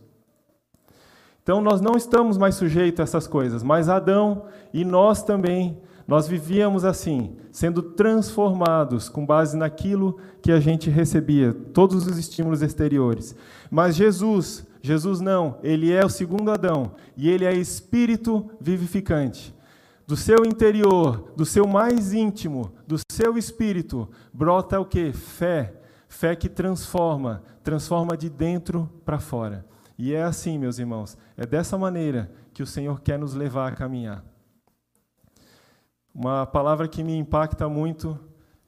Então 1.44 1.60
nós 1.60 1.82
não 1.82 1.98
estamos 1.98 2.38
mais 2.38 2.56
sujeitos 2.56 3.02
a 3.02 3.04
essas 3.04 3.28
coisas, 3.28 3.62
mas 3.62 3.90
Adão 3.90 4.46
e 4.74 4.86
nós 4.86 5.22
também 5.22 5.78
nós 6.08 6.28
vivíamos 6.28 6.86
assim, 6.86 7.36
sendo 7.52 7.82
transformados 7.82 9.10
com 9.10 9.26
base 9.26 9.58
naquilo 9.58 10.20
que 10.42 10.52
a 10.52 10.60
gente 10.60 10.90
recebia, 10.90 11.54
todos 11.54 12.08
os 12.08 12.18
estímulos 12.18 12.62
exteriores. 12.62 13.36
Mas 13.72 13.96
Jesus, 13.96 14.66
Jesus 14.82 15.20
não, 15.20 15.58
ele 15.64 15.92
é 15.92 16.06
o 16.06 16.10
segundo 16.10 16.52
Adão 16.52 16.92
e 17.18 17.30
ele 17.30 17.44
é 17.44 17.54
espírito 17.54 18.50
vivificante. 18.62 19.55
Do 20.08 20.16
seu 20.16 20.46
interior, 20.46 21.34
do 21.36 21.46
seu 21.46 21.66
mais 21.66 22.14
íntimo, 22.14 22.76
do 22.86 22.96
seu 23.12 23.40
espírito, 23.40 24.08
brota 24.32 24.80
o 24.80 24.86
que? 24.86 25.12
Fé. 25.12 25.82
Fé 26.08 26.36
que 26.36 26.48
transforma, 26.48 27.44
transforma 27.64 28.16
de 28.16 28.30
dentro 28.30 28.88
para 29.04 29.20
fora. 29.20 29.66
E 29.98 30.14
é 30.14 30.22
assim, 30.22 30.60
meus 30.60 30.78
irmãos, 30.78 31.18
é 31.36 31.46
dessa 31.46 31.76
maneira 31.76 32.32
que 32.54 32.62
o 32.62 32.68
Senhor 32.68 33.02
quer 33.02 33.18
nos 33.18 33.34
levar 33.34 33.72
a 33.72 33.76
caminhar. 33.76 34.24
Uma 36.14 36.46
palavra 36.46 36.88
que 36.88 37.04
me 37.04 37.18
impacta 37.18 37.68
muito 37.68 38.18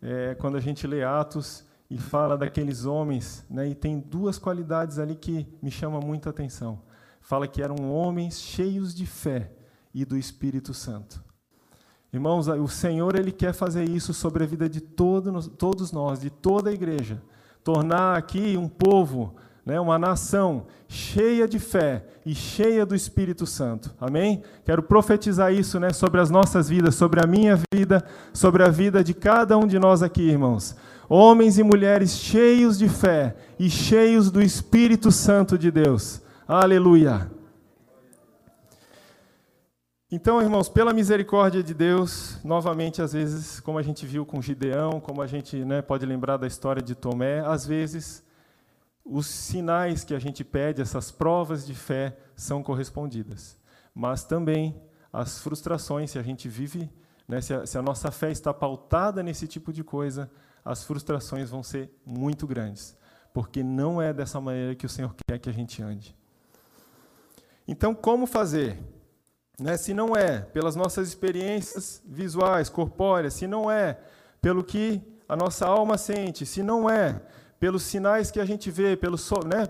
é 0.01 0.35
quando 0.35 0.57
a 0.57 0.59
gente 0.59 0.87
lê 0.87 1.03
Atos 1.03 1.63
e 1.89 1.97
fala 1.97 2.35
daqueles 2.35 2.83
homens, 2.85 3.45
né, 3.49 3.69
e 3.69 3.75
tem 3.75 3.99
duas 3.99 4.37
qualidades 4.37 4.99
ali 4.99 5.15
que 5.15 5.47
me 5.61 5.71
chamam 5.71 6.01
muita 6.01 6.31
atenção. 6.31 6.81
Fala 7.21 7.47
que 7.47 7.61
eram 7.61 7.91
homens 7.91 8.41
cheios 8.41 8.93
de 8.93 9.05
fé 9.05 9.51
e 9.93 10.03
do 10.03 10.17
Espírito 10.17 10.73
Santo. 10.73 11.26
Irmãos, 12.11 12.47
o 12.47 12.67
Senhor 12.67 13.17
ele 13.17 13.31
quer 13.31 13.53
fazer 13.53 13.83
isso 13.87 14.13
sobre 14.13 14.43
a 14.43 14.47
vida 14.47 14.69
de 14.69 14.81
todo, 14.81 15.49
todos 15.49 15.91
nós, 15.91 16.21
de 16.21 16.29
toda 16.29 16.69
a 16.69 16.73
igreja. 16.73 17.21
Tornar 17.63 18.15
aqui 18.15 18.55
um 18.55 18.67
povo 18.67 19.35
né, 19.67 19.77
uma 19.81 19.99
nação 19.99 20.65
cheia 20.87 21.45
de 21.45 21.59
fé 21.59 22.05
e 22.25 22.33
cheia 22.33 22.85
do 22.85 22.95
Espírito 22.95 23.45
Santo. 23.45 23.93
Amém? 23.99 24.41
Quero 24.63 24.81
profetizar 24.81 25.53
isso 25.53 25.77
né, 25.77 25.91
sobre 25.91 26.21
as 26.21 26.29
nossas 26.29 26.69
vidas, 26.69 26.95
sobre 26.95 27.21
a 27.21 27.27
minha 27.27 27.59
vida, 27.73 28.01
sobre 28.31 28.63
a 28.63 28.69
vida 28.69 29.03
de 29.03 29.13
cada 29.13 29.57
um 29.57 29.67
de 29.67 29.77
nós 29.77 30.01
aqui, 30.01 30.21
irmãos. 30.21 30.73
Homens 31.09 31.59
e 31.59 31.63
mulheres 31.63 32.11
cheios 32.11 32.77
de 32.77 32.87
fé 32.87 33.35
e 33.59 33.69
cheios 33.69 34.31
do 34.31 34.41
Espírito 34.41 35.11
Santo 35.11 35.57
de 35.57 35.69
Deus. 35.69 36.21
Aleluia. 36.47 37.36
Então, 40.09 40.41
irmãos, 40.41 40.69
pela 40.69 40.93
misericórdia 40.93 41.61
de 41.61 41.73
Deus, 41.73 42.41
novamente, 42.41 43.01
às 43.01 43.11
vezes, 43.11 43.59
como 43.59 43.77
a 43.77 43.81
gente 43.81 44.05
viu 44.05 44.25
com 44.25 44.41
Gideão, 44.41 45.01
como 45.01 45.21
a 45.21 45.27
gente 45.27 45.65
né, 45.65 45.81
pode 45.81 46.05
lembrar 46.05 46.37
da 46.37 46.47
história 46.47 46.81
de 46.81 46.95
Tomé, 46.95 47.41
às 47.41 47.65
vezes 47.65 48.25
os 49.03 49.27
sinais 49.27 50.05
que 50.05 50.13
a 50.13 50.19
gente 50.19 50.45
pede, 50.45 50.81
essas 50.81 51.11
provas 51.11 51.65
de 51.65 51.75
fé, 51.75 52.17
são 52.37 52.63
correspondidas. 52.63 53.57
Mas 53.93 54.23
também 54.23 54.81
as 55.11 55.39
frustrações, 55.39 56.11
se 56.11 56.17
a 56.17 56.23
gente 56.23 56.47
vive, 56.47 56.89
né, 57.27 57.41
se, 57.41 57.53
a, 57.53 57.65
se 57.65 57.77
a 57.77 57.81
nossa 57.81 58.09
fé 58.09 58.31
está 58.31 58.53
pautada 58.53 59.21
nesse 59.21 59.45
tipo 59.45 59.73
de 59.73 59.83
coisa, 59.83 60.31
as 60.63 60.85
frustrações 60.85 61.49
vão 61.49 61.61
ser 61.61 61.91
muito 62.05 62.47
grandes, 62.47 62.95
porque 63.33 63.61
não 63.61 64.01
é 64.01 64.13
dessa 64.13 64.39
maneira 64.39 64.73
que 64.73 64.85
o 64.85 64.89
Senhor 64.89 65.13
quer 65.27 65.37
que 65.37 65.49
a 65.49 65.53
gente 65.53 65.83
ande. 65.83 66.15
Então, 67.67 67.93
como 67.93 68.25
fazer? 68.25 68.81
Né, 69.59 69.75
se 69.75 69.93
não 69.93 70.15
é 70.15 70.39
pelas 70.39 70.75
nossas 70.75 71.07
experiências 71.07 72.01
visuais, 72.05 72.69
corpóreas, 72.69 73.33
se 73.33 73.47
não 73.47 73.71
é 73.71 73.99
pelo 74.41 74.63
que 74.63 75.01
a 75.27 75.35
nossa 75.35 75.65
alma 75.65 75.97
sente, 75.97 76.45
se 76.45 76.61
não 76.61 76.89
é 76.89 77.21
pelos 77.59 77.83
sinais 77.83 78.29
que 78.29 78.39
a 78.39 78.45
gente 78.45 78.69
vê, 78.69 78.95
pelo 78.95 79.17
né, 79.45 79.67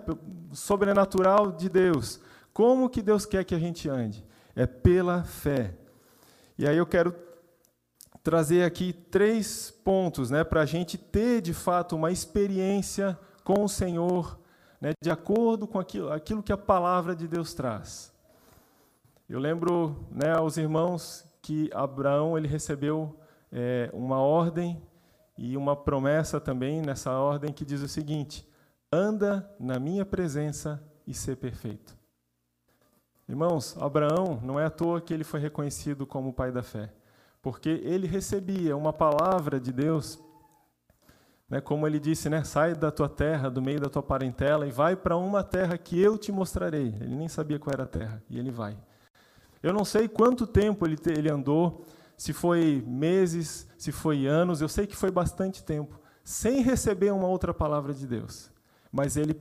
sobrenatural 0.52 1.52
de 1.52 1.70
Deus, 1.70 2.20
como 2.54 2.90
que 2.90 3.02
Deus 3.02 3.26
quer 3.26 3.46
que 3.46 3.56
a 3.56 3.60
gente 3.60 3.88
ande? 3.88 4.26
É 4.56 4.66
pela 4.66 5.24
fé. 5.24 5.74
E 6.58 6.68
aí 6.68 6.76
eu 6.76 6.86
quero 6.86 7.16
trazer 8.24 8.64
aqui 8.64 8.92
três 8.92 9.72
pontos 9.72 10.30
né, 10.30 10.44
para 10.44 10.62
a 10.62 10.66
gente 10.66 10.98
ter, 10.98 11.42
de 11.42 11.54
fato, 11.54 11.96
uma 11.96 12.12
experiência 12.12 13.18
com 13.44 13.64
o 13.64 13.70
Senhor, 13.70 14.38
né, 14.82 14.92
de 15.02 15.10
acordo 15.10 15.66
com 15.66 15.80
aquilo, 15.80 16.12
aquilo 16.12 16.44
que 16.44 16.52
a 16.52 16.58
palavra 16.58 17.16
de 17.16 17.26
Deus 17.26 17.54
traz. 17.54 18.12
Eu 19.30 19.40
lembro 19.40 20.08
né, 20.12 20.32
aos 20.32 20.58
irmãos 20.58 21.26
que 21.42 21.70
Abraão 21.74 22.38
ele 22.38 22.48
recebeu 22.48 23.20
é, 23.52 23.90
uma 23.94 24.20
ordem 24.20 24.82
e 25.38 25.56
uma 25.56 25.76
promessa 25.76 26.40
também 26.40 26.82
nessa 26.82 27.12
ordem 27.12 27.54
que 27.54 27.66
diz 27.66 27.82
o 27.82 27.88
seguinte: 27.88 28.48
anda 28.92 29.50
na 29.60 29.80
minha 29.80 30.06
presença 30.06 30.84
e 31.06 31.14
ser 31.14 31.38
perfeito. 31.38 31.98
Irmãos, 33.28 33.78
Abraão 33.80 34.40
não 34.42 34.60
é 34.60 34.66
à 34.66 34.70
toa 34.70 35.02
que 35.02 35.14
ele 35.14 35.24
foi 35.24 35.40
reconhecido 35.40 36.06
como 36.06 36.34
pai 36.34 36.52
da 36.52 36.64
fé 36.64 36.92
porque 37.48 37.70
ele 37.70 38.08
recebia 38.08 38.76
uma 38.76 38.92
palavra 38.92 39.58
de 39.58 39.72
Deus, 39.72 40.20
né, 41.50 41.62
como 41.62 41.88
ele 41.88 41.98
disse, 41.98 42.30
né, 42.30 42.44
sai 42.44 42.76
da 42.76 42.92
tua 42.92 43.08
terra, 43.08 43.50
do 43.50 43.62
meio 43.62 43.80
da 43.80 43.90
tua 43.90 44.04
parentela 44.04 44.68
e 44.68 44.72
vai 44.72 44.98
para 44.98 45.16
uma 45.16 45.42
terra 45.46 45.78
que 45.78 45.98
eu 45.98 46.18
te 46.18 46.30
mostrarei. 46.30 46.94
Ele 47.00 47.16
nem 47.16 47.30
sabia 47.30 47.58
qual 47.58 47.74
era 47.74 47.84
a 47.84 47.88
terra, 47.88 48.22
e 48.30 48.38
ele 48.38 48.52
vai. 48.52 48.78
Eu 49.62 49.74
não 49.74 49.84
sei 49.84 50.08
quanto 50.08 50.46
tempo 50.46 50.86
ele, 50.86 50.98
ele 51.08 51.30
andou, 51.30 51.86
se 52.16 52.34
foi 52.34 52.84
meses, 52.86 53.68
se 53.78 53.92
foi 53.92 54.26
anos, 54.26 54.62
eu 54.62 54.68
sei 54.68 54.88
que 54.88 54.96
foi 54.96 55.12
bastante 55.12 55.64
tempo, 55.64 56.00
sem 56.24 56.62
receber 56.62 57.12
uma 57.12 57.28
outra 57.28 57.54
palavra 57.54 57.94
de 57.94 58.08
Deus. 58.08 58.52
Mas 58.92 59.18
ele 59.18 59.40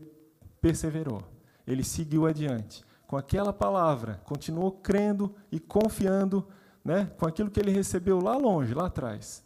perseverou, 0.61 1.23
ele 1.67 1.83
seguiu 1.83 2.27
adiante. 2.27 2.85
Com 3.07 3.17
aquela 3.17 3.53
palavra, 3.53 4.21
continuou 4.25 4.73
crendo 4.73 5.35
e 5.51 5.61
confiando 5.61 6.47
né, 6.85 7.11
com 7.19 7.27
aquilo 7.27 7.51
que 7.51 7.59
ele 7.59 7.71
recebeu 7.71 8.21
lá 8.21 8.37
longe, 8.37 8.75
lá 8.75 8.87
atrás. 8.87 9.45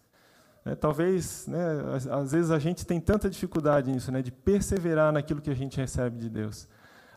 É, 0.65 0.75
talvez, 0.75 1.47
né, 1.47 1.59
às, 1.95 2.07
às, 2.07 2.33
vezes 2.33 2.51
a 2.51 2.59
gente 2.59 2.85
tem 2.85 3.01
tanta 3.01 3.31
dificuldade 3.31 3.91
nisso, 3.91 4.13
né, 4.13 4.21
de 4.21 4.31
perseverar 4.31 5.13
naquilo 5.13 5.41
que 5.41 5.51
a 5.51 5.55
gente 5.55 5.77
recebe 5.77 6.19
de 6.19 6.29
Deus. 6.29 6.69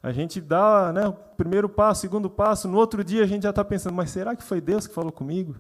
A 0.04 0.12
gente 0.12 0.42
dá 0.42 0.92
né, 0.92 1.08
o 1.08 1.14
primeiro 1.14 1.70
passo, 1.70 2.00
o 2.00 2.02
segundo 2.02 2.30
passo, 2.30 2.68
no 2.68 2.78
outro 2.78 3.02
dia 3.06 3.24
a 3.24 3.26
gente 3.26 3.44
já 3.44 3.52
está 3.52 3.64
pensando, 3.64 3.94
mas 3.94 4.10
será 4.10 4.36
que 4.36 4.44
foi 4.44 4.60
Deus 4.60 4.86
que 4.86 4.94
falou 4.94 5.14
comigo? 5.14 5.56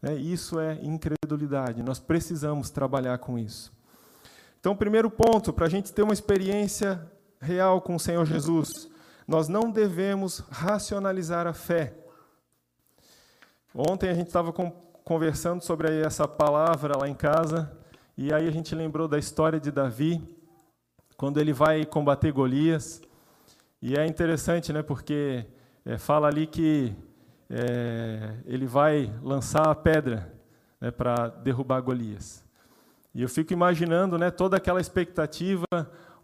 É, 0.00 0.14
isso 0.14 0.60
é 0.60 0.78
incredulidade, 0.80 1.82
nós 1.82 1.98
precisamos 1.98 2.70
trabalhar 2.70 3.18
com 3.18 3.36
isso. 3.36 3.72
Então, 4.60 4.76
primeiro 4.76 5.10
ponto, 5.10 5.52
para 5.52 5.66
a 5.66 5.68
gente 5.68 5.92
ter 5.92 6.02
uma 6.02 6.12
experiência 6.12 7.04
real 7.40 7.80
com 7.80 7.96
o 7.96 8.00
Senhor 8.00 8.24
Jesus, 8.24 8.88
nós 9.26 9.48
não 9.48 9.72
devemos 9.72 10.38
racionalizar 10.50 11.48
a 11.48 11.52
fé. 11.52 11.94
Ontem 13.74 14.08
a 14.08 14.14
gente 14.14 14.28
estava 14.28 14.52
conversando 15.02 15.64
sobre 15.64 16.00
essa 16.00 16.28
palavra 16.28 16.96
lá 16.96 17.08
em 17.08 17.14
casa, 17.14 17.76
e 18.16 18.32
aí 18.32 18.46
a 18.46 18.52
gente 18.52 18.72
lembrou 18.72 19.08
da 19.08 19.18
história 19.18 19.58
de 19.58 19.72
Davi, 19.72 20.22
quando 21.16 21.40
ele 21.40 21.52
vai 21.52 21.84
combater 21.84 22.30
Golias. 22.30 23.02
E 23.80 23.94
é 23.94 24.04
interessante, 24.04 24.72
né, 24.72 24.82
porque 24.82 25.46
é, 25.86 25.96
fala 25.96 26.26
ali 26.26 26.48
que 26.48 26.92
é, 27.48 28.34
ele 28.44 28.66
vai 28.66 29.12
lançar 29.22 29.68
a 29.68 29.74
pedra 29.74 30.32
né, 30.80 30.90
para 30.90 31.28
derrubar 31.28 31.80
Golias. 31.80 32.44
E 33.14 33.22
eu 33.22 33.28
fico 33.28 33.52
imaginando 33.52 34.18
né, 34.18 34.32
toda 34.32 34.56
aquela 34.56 34.80
expectativa, 34.80 35.64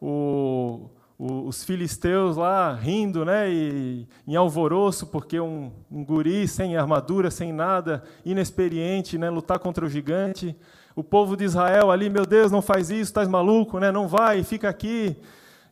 o, 0.01 0.91
os 1.17 1.63
filisteus 1.63 2.37
lá 2.37 2.75
rindo, 2.75 3.25
né, 3.25 3.49
e, 3.49 4.09
em 4.27 4.35
alvoroço, 4.35 5.07
porque 5.07 5.39
um, 5.39 5.71
um, 5.89 6.05
guri 6.05 6.49
sem 6.49 6.77
armadura, 6.77 7.31
sem 7.31 7.53
nada, 7.53 8.03
inexperiente, 8.25 9.17
né, 9.17 9.31
lutar 9.31 9.61
contra 9.61 9.87
o 9.87 9.89
gigante. 9.89 10.57
O 10.97 11.05
povo 11.05 11.37
de 11.37 11.45
Israel 11.45 11.93
ali, 11.93 12.11
meu 12.11 12.27
Deus, 12.27 12.51
não 12.51 12.61
faz 12.61 12.91
isso, 12.91 13.03
estás 13.03 13.29
maluco, 13.29 13.79
né, 13.79 13.93
não 13.93 14.09
vai, 14.09 14.43
fica 14.43 14.69
aqui. 14.69 15.17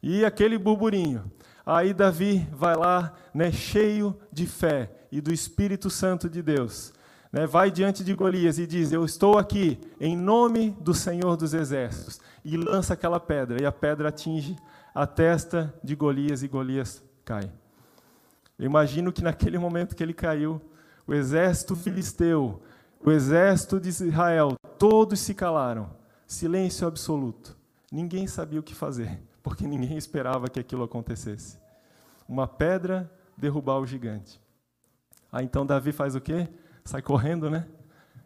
E 0.01 0.25
aquele 0.25 0.57
burburinho. 0.57 1.25
Aí 1.64 1.94
Davi 1.94 2.48
vai 2.53 2.77
lá, 2.77 3.14
né, 3.33 3.53
cheio 3.53 4.18
de 4.33 4.46
fé 4.46 4.90
e 5.11 5.20
do 5.20 5.33
Espírito 5.33 5.88
Santo 5.88 6.29
de 6.29 6.42
Deus. 6.42 6.92
Né, 7.33 7.46
vai 7.46 7.70
diante 7.70 8.03
de 8.03 8.14
Golias 8.14 8.59
e 8.59 8.66
diz: 8.66 8.92
Eu 8.92 9.05
estou 9.05 9.38
aqui 9.38 9.79
em 10.01 10.16
nome 10.16 10.70
do 10.81 10.92
Senhor 10.92 11.37
dos 11.37 11.55
Exércitos. 11.55 12.20
E 12.44 12.57
lança 12.57 12.94
aquela 12.94 13.20
pedra, 13.20 13.62
e 13.62 13.64
a 13.64 13.70
pedra 13.70 14.09
atinge 14.09 14.57
a 14.94 15.07
testa 15.07 15.72
de 15.83 15.94
Golias 15.94 16.42
e 16.42 16.48
Golias 16.48 17.03
cai. 17.25 17.51
Eu 18.59 18.66
imagino 18.66 19.12
que 19.12 19.22
naquele 19.22 19.59
momento 19.59 19.94
que 19.96 20.03
ele 20.03 20.12
caiu, 20.12 20.61
o 21.07 21.14
exército 21.14 21.75
filisteu, 21.75 22.62
o 23.05 23.11
exército 23.11 23.81
de 23.81 23.88
Israel, 23.88 24.57
todos 24.79 25.20
se 25.20 25.35
calaram. 25.35 25.90
Silêncio 26.27 26.87
absoluto. 26.87 27.57
Ninguém 27.90 28.27
sabia 28.27 28.61
o 28.61 28.62
que 28.62 28.75
fazer, 28.75 29.20
porque 29.42 29.66
ninguém 29.66 29.96
esperava 29.96 30.48
que 30.48 30.61
aquilo 30.61 30.85
acontecesse. 30.85 31.59
Uma 32.28 32.46
pedra 32.46 33.11
derrubar 33.37 33.78
o 33.78 33.87
gigante. 33.87 34.40
Aí 35.31 35.44
então 35.44 35.66
Davi 35.66 35.92
faz 35.92 36.14
o 36.14 36.20
quê? 36.20 36.48
Sai 36.85 37.02
correndo, 37.02 37.50
né? 37.50 37.66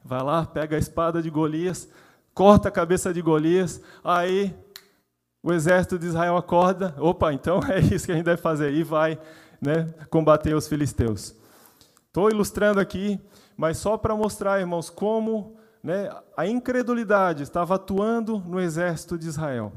Vai 0.04 0.22
lá, 0.22 0.44
pega 0.44 0.76
a 0.76 0.78
espada 0.78 1.22
de 1.22 1.30
Golias, 1.30 1.88
corta 2.34 2.68
a 2.68 2.72
cabeça 2.72 3.12
de 3.12 3.22
Golias, 3.22 3.80
aí 4.04 4.54
o 5.42 5.52
exército 5.52 5.98
de 5.98 6.06
Israel 6.06 6.36
acorda, 6.36 6.94
opa, 6.98 7.32
então 7.32 7.60
é 7.70 7.80
isso 7.80 8.06
que 8.06 8.12
a 8.12 8.14
gente 8.14 8.24
deve 8.24 8.42
fazer, 8.42 8.72
e 8.72 8.82
vai 8.82 9.18
né, 9.60 9.92
combater 10.10 10.54
os 10.54 10.68
filisteus. 10.68 11.34
Estou 12.06 12.30
ilustrando 12.30 12.80
aqui, 12.80 13.20
mas 13.56 13.78
só 13.78 13.96
para 13.96 14.14
mostrar, 14.14 14.60
irmãos, 14.60 14.90
como 14.90 15.56
né, 15.82 16.10
a 16.36 16.46
incredulidade 16.46 17.42
estava 17.42 17.76
atuando 17.76 18.38
no 18.40 18.60
exército 18.60 19.16
de 19.16 19.28
Israel. 19.28 19.72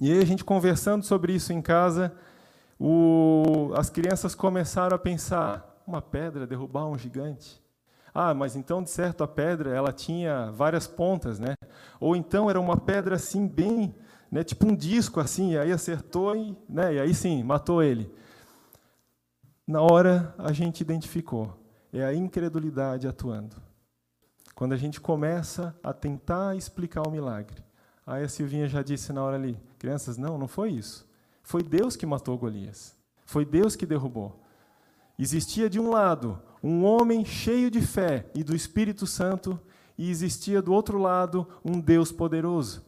E 0.00 0.12
aí 0.12 0.18
a 0.20 0.26
gente 0.26 0.44
conversando 0.44 1.04
sobre 1.04 1.32
isso 1.32 1.52
em 1.52 1.62
casa, 1.62 2.12
o, 2.78 3.72
as 3.76 3.90
crianças 3.90 4.34
começaram 4.34 4.96
a 4.96 4.98
pensar: 4.98 5.82
uma 5.86 6.02
pedra 6.02 6.46
derrubar 6.46 6.86
um 6.86 6.98
gigante? 6.98 7.62
Ah, 8.12 8.32
mas 8.32 8.54
então 8.56 8.82
de 8.82 8.90
certo 8.90 9.24
a 9.24 9.28
pedra 9.28 9.74
ela 9.74 9.92
tinha 9.92 10.50
várias 10.52 10.86
pontas, 10.86 11.38
né? 11.38 11.54
Ou 12.00 12.14
então 12.14 12.48
era 12.48 12.60
uma 12.60 12.76
pedra 12.76 13.16
assim 13.16 13.46
bem 13.46 13.94
né, 14.34 14.42
tipo 14.42 14.66
um 14.66 14.74
disco 14.74 15.20
assim, 15.20 15.52
e 15.52 15.58
aí 15.58 15.70
acertou 15.70 16.34
e, 16.34 16.58
né, 16.68 16.94
e 16.94 17.00
aí 17.00 17.14
sim, 17.14 17.44
matou 17.44 17.80
ele. 17.80 18.12
Na 19.64 19.80
hora 19.80 20.34
a 20.36 20.52
gente 20.52 20.80
identificou, 20.80 21.56
é 21.92 22.04
a 22.04 22.12
incredulidade 22.12 23.06
atuando. 23.06 23.54
Quando 24.52 24.72
a 24.72 24.76
gente 24.76 25.00
começa 25.00 25.78
a 25.84 25.92
tentar 25.92 26.56
explicar 26.56 27.06
o 27.06 27.12
milagre. 27.12 27.63
Aí 28.06 28.24
a 28.24 28.28
Silvinha 28.28 28.68
já 28.68 28.82
disse 28.82 29.12
na 29.12 29.22
hora 29.22 29.36
ali, 29.36 29.58
crianças, 29.78 30.16
não, 30.16 30.36
não 30.36 30.48
foi 30.48 30.70
isso. 30.70 31.08
Foi 31.42 31.62
Deus 31.62 31.96
que 31.96 32.06
matou 32.06 32.36
Golias. 32.38 32.96
Foi 33.24 33.44
Deus 33.44 33.76
que 33.76 33.86
derrubou. 33.86 34.40
Existia 35.18 35.70
de 35.70 35.78
um 35.78 35.90
lado 35.90 36.40
um 36.62 36.84
homem 36.84 37.24
cheio 37.24 37.70
de 37.70 37.80
fé 37.80 38.26
e 38.34 38.42
do 38.42 38.56
Espírito 38.56 39.06
Santo, 39.06 39.60
e 39.98 40.10
existia 40.10 40.62
do 40.62 40.72
outro 40.72 40.98
lado 40.98 41.46
um 41.64 41.78
Deus 41.78 42.10
poderoso 42.10 42.82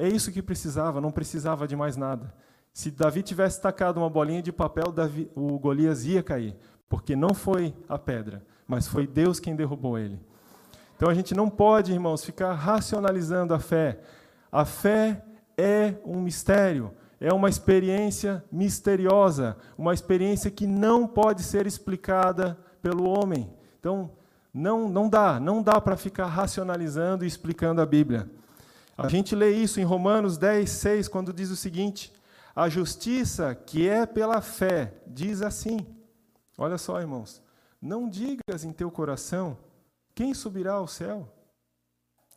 é 0.00 0.08
isso 0.08 0.32
que 0.32 0.40
precisava, 0.40 0.98
não 0.98 1.10
precisava 1.10 1.68
de 1.68 1.76
mais 1.76 1.94
nada. 1.94 2.32
Se 2.72 2.90
Davi 2.90 3.22
tivesse 3.22 3.60
tacado 3.60 4.00
uma 4.00 4.08
bolinha 4.08 4.40
de 4.40 4.50
papel, 4.50 4.90
Davi, 4.90 5.30
o 5.34 5.58
Golias 5.58 6.06
ia 6.06 6.22
cair, 6.22 6.56
porque 6.88 7.14
não 7.14 7.34
foi 7.34 7.74
a 7.86 7.98
pedra, 7.98 8.42
mas 8.66 8.88
foi 8.88 9.06
Deus 9.06 9.38
quem 9.38 9.54
derrubou 9.54 9.98
ele. 9.98 10.18
Então 10.96 11.10
a 11.10 11.14
gente 11.14 11.34
não 11.34 11.50
pode, 11.50 11.92
irmãos, 11.92 12.24
ficar 12.24 12.54
racionalizando 12.54 13.52
a 13.52 13.58
fé. 13.58 14.00
A 14.50 14.64
fé 14.64 15.24
é 15.56 15.94
um 16.04 16.20
mistério, 16.20 16.92
é 17.20 17.32
uma 17.32 17.48
experiência 17.48 18.44
misteriosa, 18.50 19.56
uma 19.76 19.94
experiência 19.94 20.50
que 20.50 20.66
não 20.66 21.06
pode 21.06 21.42
ser 21.42 21.66
explicada 21.66 22.58
pelo 22.82 23.08
homem. 23.08 23.52
Então, 23.78 24.10
não, 24.52 24.88
não 24.88 25.08
dá, 25.08 25.38
não 25.38 25.62
dá 25.62 25.80
para 25.80 25.96
ficar 25.96 26.26
racionalizando 26.26 27.24
e 27.24 27.28
explicando 27.28 27.80
a 27.80 27.86
Bíblia. 27.86 28.28
A 28.96 29.08
gente 29.08 29.34
lê 29.34 29.50
isso 29.50 29.80
em 29.80 29.84
Romanos 29.84 30.36
10, 30.36 30.68
6, 30.68 31.08
quando 31.08 31.32
diz 31.32 31.50
o 31.50 31.56
seguinte: 31.56 32.12
a 32.54 32.68
justiça 32.68 33.54
que 33.54 33.88
é 33.88 34.04
pela 34.04 34.40
fé 34.40 34.94
diz 35.06 35.40
assim. 35.40 35.86
Olha 36.58 36.76
só, 36.76 37.00
irmãos. 37.00 37.42
Não 37.80 38.08
digas 38.08 38.64
em 38.64 38.72
teu 38.72 38.90
coração: 38.90 39.56
quem 40.14 40.34
subirá 40.34 40.72
ao 40.72 40.86
céu? 40.86 41.32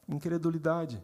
Incredulidade. 0.07 1.03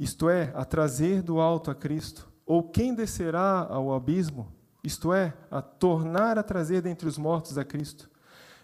Isto 0.00 0.28
é, 0.28 0.50
a 0.56 0.64
trazer 0.64 1.22
do 1.22 1.40
alto 1.40 1.70
a 1.70 1.74
Cristo. 1.76 2.28
Ou 2.44 2.64
quem 2.64 2.92
descerá 2.92 3.68
ao 3.70 3.94
abismo? 3.94 4.52
isto 4.82 5.12
é, 5.12 5.34
a 5.50 5.60
tornar 5.60 6.38
a 6.38 6.42
trazer 6.42 6.80
dentre 6.80 7.06
os 7.06 7.18
mortos 7.18 7.58
a 7.58 7.64
Cristo. 7.64 8.08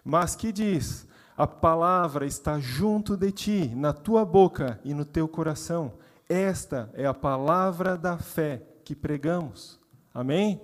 Mas 0.05 0.35
que 0.35 0.51
diz: 0.53 1.07
a 1.37 1.47
palavra 1.47 2.27
está 2.27 2.59
junto 2.59 3.17
de 3.17 3.31
ti, 3.31 3.73
na 3.75 3.93
tua 3.93 4.25
boca 4.25 4.81
e 4.85 4.95
no 4.95 5.05
teu 5.05 5.29
coração. 5.29 5.93
Esta 6.29 6.91
é 6.95 7.07
a 7.07 7.15
palavra 7.15 7.97
da 7.97 8.19
fé 8.19 8.63
que 8.85 8.95
pregamos. 8.95 9.79
Amém? 10.13 10.61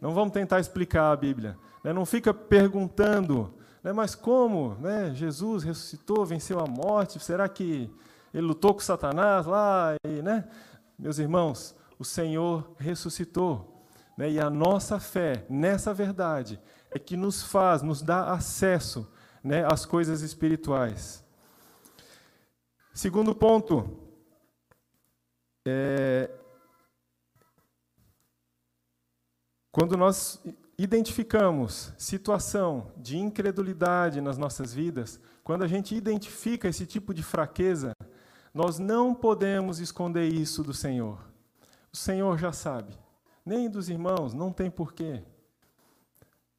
Não 0.00 0.12
vamos 0.12 0.32
tentar 0.32 0.60
explicar 0.60 1.12
a 1.12 1.16
Bíblia. 1.16 1.56
Né? 1.82 1.92
Não 1.92 2.04
fica 2.04 2.34
perguntando, 2.34 3.54
né? 3.82 3.92
mas 3.92 4.14
como 4.14 4.74
né? 4.80 5.12
Jesus 5.14 5.62
ressuscitou, 5.62 6.26
venceu 6.26 6.58
a 6.60 6.66
morte? 6.66 7.18
Será 7.18 7.48
que 7.48 7.90
ele 8.32 8.46
lutou 8.46 8.74
com 8.74 8.80
Satanás 8.80 9.46
lá? 9.46 9.94
E, 10.06 10.22
né? 10.22 10.48
Meus 10.98 11.18
irmãos, 11.18 11.74
o 11.98 12.04
Senhor 12.04 12.74
ressuscitou. 12.78 13.86
Né? 14.16 14.32
E 14.32 14.40
a 14.40 14.48
nossa 14.48 14.98
fé 14.98 15.44
nessa 15.48 15.92
verdade 15.92 16.60
é 16.90 16.98
que 16.98 17.16
nos 17.16 17.42
faz, 17.42 17.82
nos 17.82 18.02
dá 18.02 18.32
acesso 18.32 19.10
né, 19.42 19.64
às 19.70 19.84
coisas 19.84 20.22
espirituais. 20.22 21.24
Segundo 22.94 23.34
ponto, 23.34 23.98
é, 25.66 26.30
quando 29.70 29.96
nós 29.96 30.42
identificamos 30.78 31.92
situação 31.98 32.90
de 32.96 33.18
incredulidade 33.18 34.20
nas 34.20 34.38
nossas 34.38 34.72
vidas, 34.72 35.20
quando 35.44 35.62
a 35.62 35.66
gente 35.66 35.94
identifica 35.94 36.68
esse 36.68 36.86
tipo 36.86 37.12
de 37.12 37.22
fraqueza, 37.22 37.92
nós 38.56 38.78
não 38.78 39.14
podemos 39.14 39.80
esconder 39.80 40.32
isso 40.32 40.64
do 40.64 40.72
Senhor. 40.72 41.18
O 41.92 41.96
Senhor 41.96 42.38
já 42.38 42.52
sabe. 42.52 42.98
Nem 43.44 43.68
dos 43.68 43.90
irmãos, 43.90 44.32
não 44.32 44.50
tem 44.50 44.70
porquê. 44.70 45.22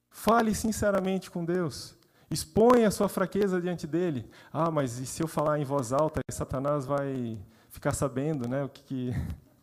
Fale 0.07 0.53
sinceramente 0.53 1.31
com 1.31 1.43
Deus. 1.43 1.97
Exponha 2.29 2.87
a 2.87 2.91
sua 2.91 3.09
fraqueza 3.09 3.59
diante 3.59 3.87
dele. 3.87 4.29
Ah, 4.53 4.69
mas 4.69 4.99
e 4.99 5.07
se 5.07 5.23
eu 5.23 5.27
falar 5.27 5.57
em 5.57 5.65
voz 5.65 5.91
alta, 5.91 6.19
Satanás 6.29 6.85
vai 6.85 7.39
ficar 7.71 7.95
sabendo 7.95 8.47
né, 8.47 8.63
o 8.63 8.69
que, 8.69 8.83
que 8.83 9.15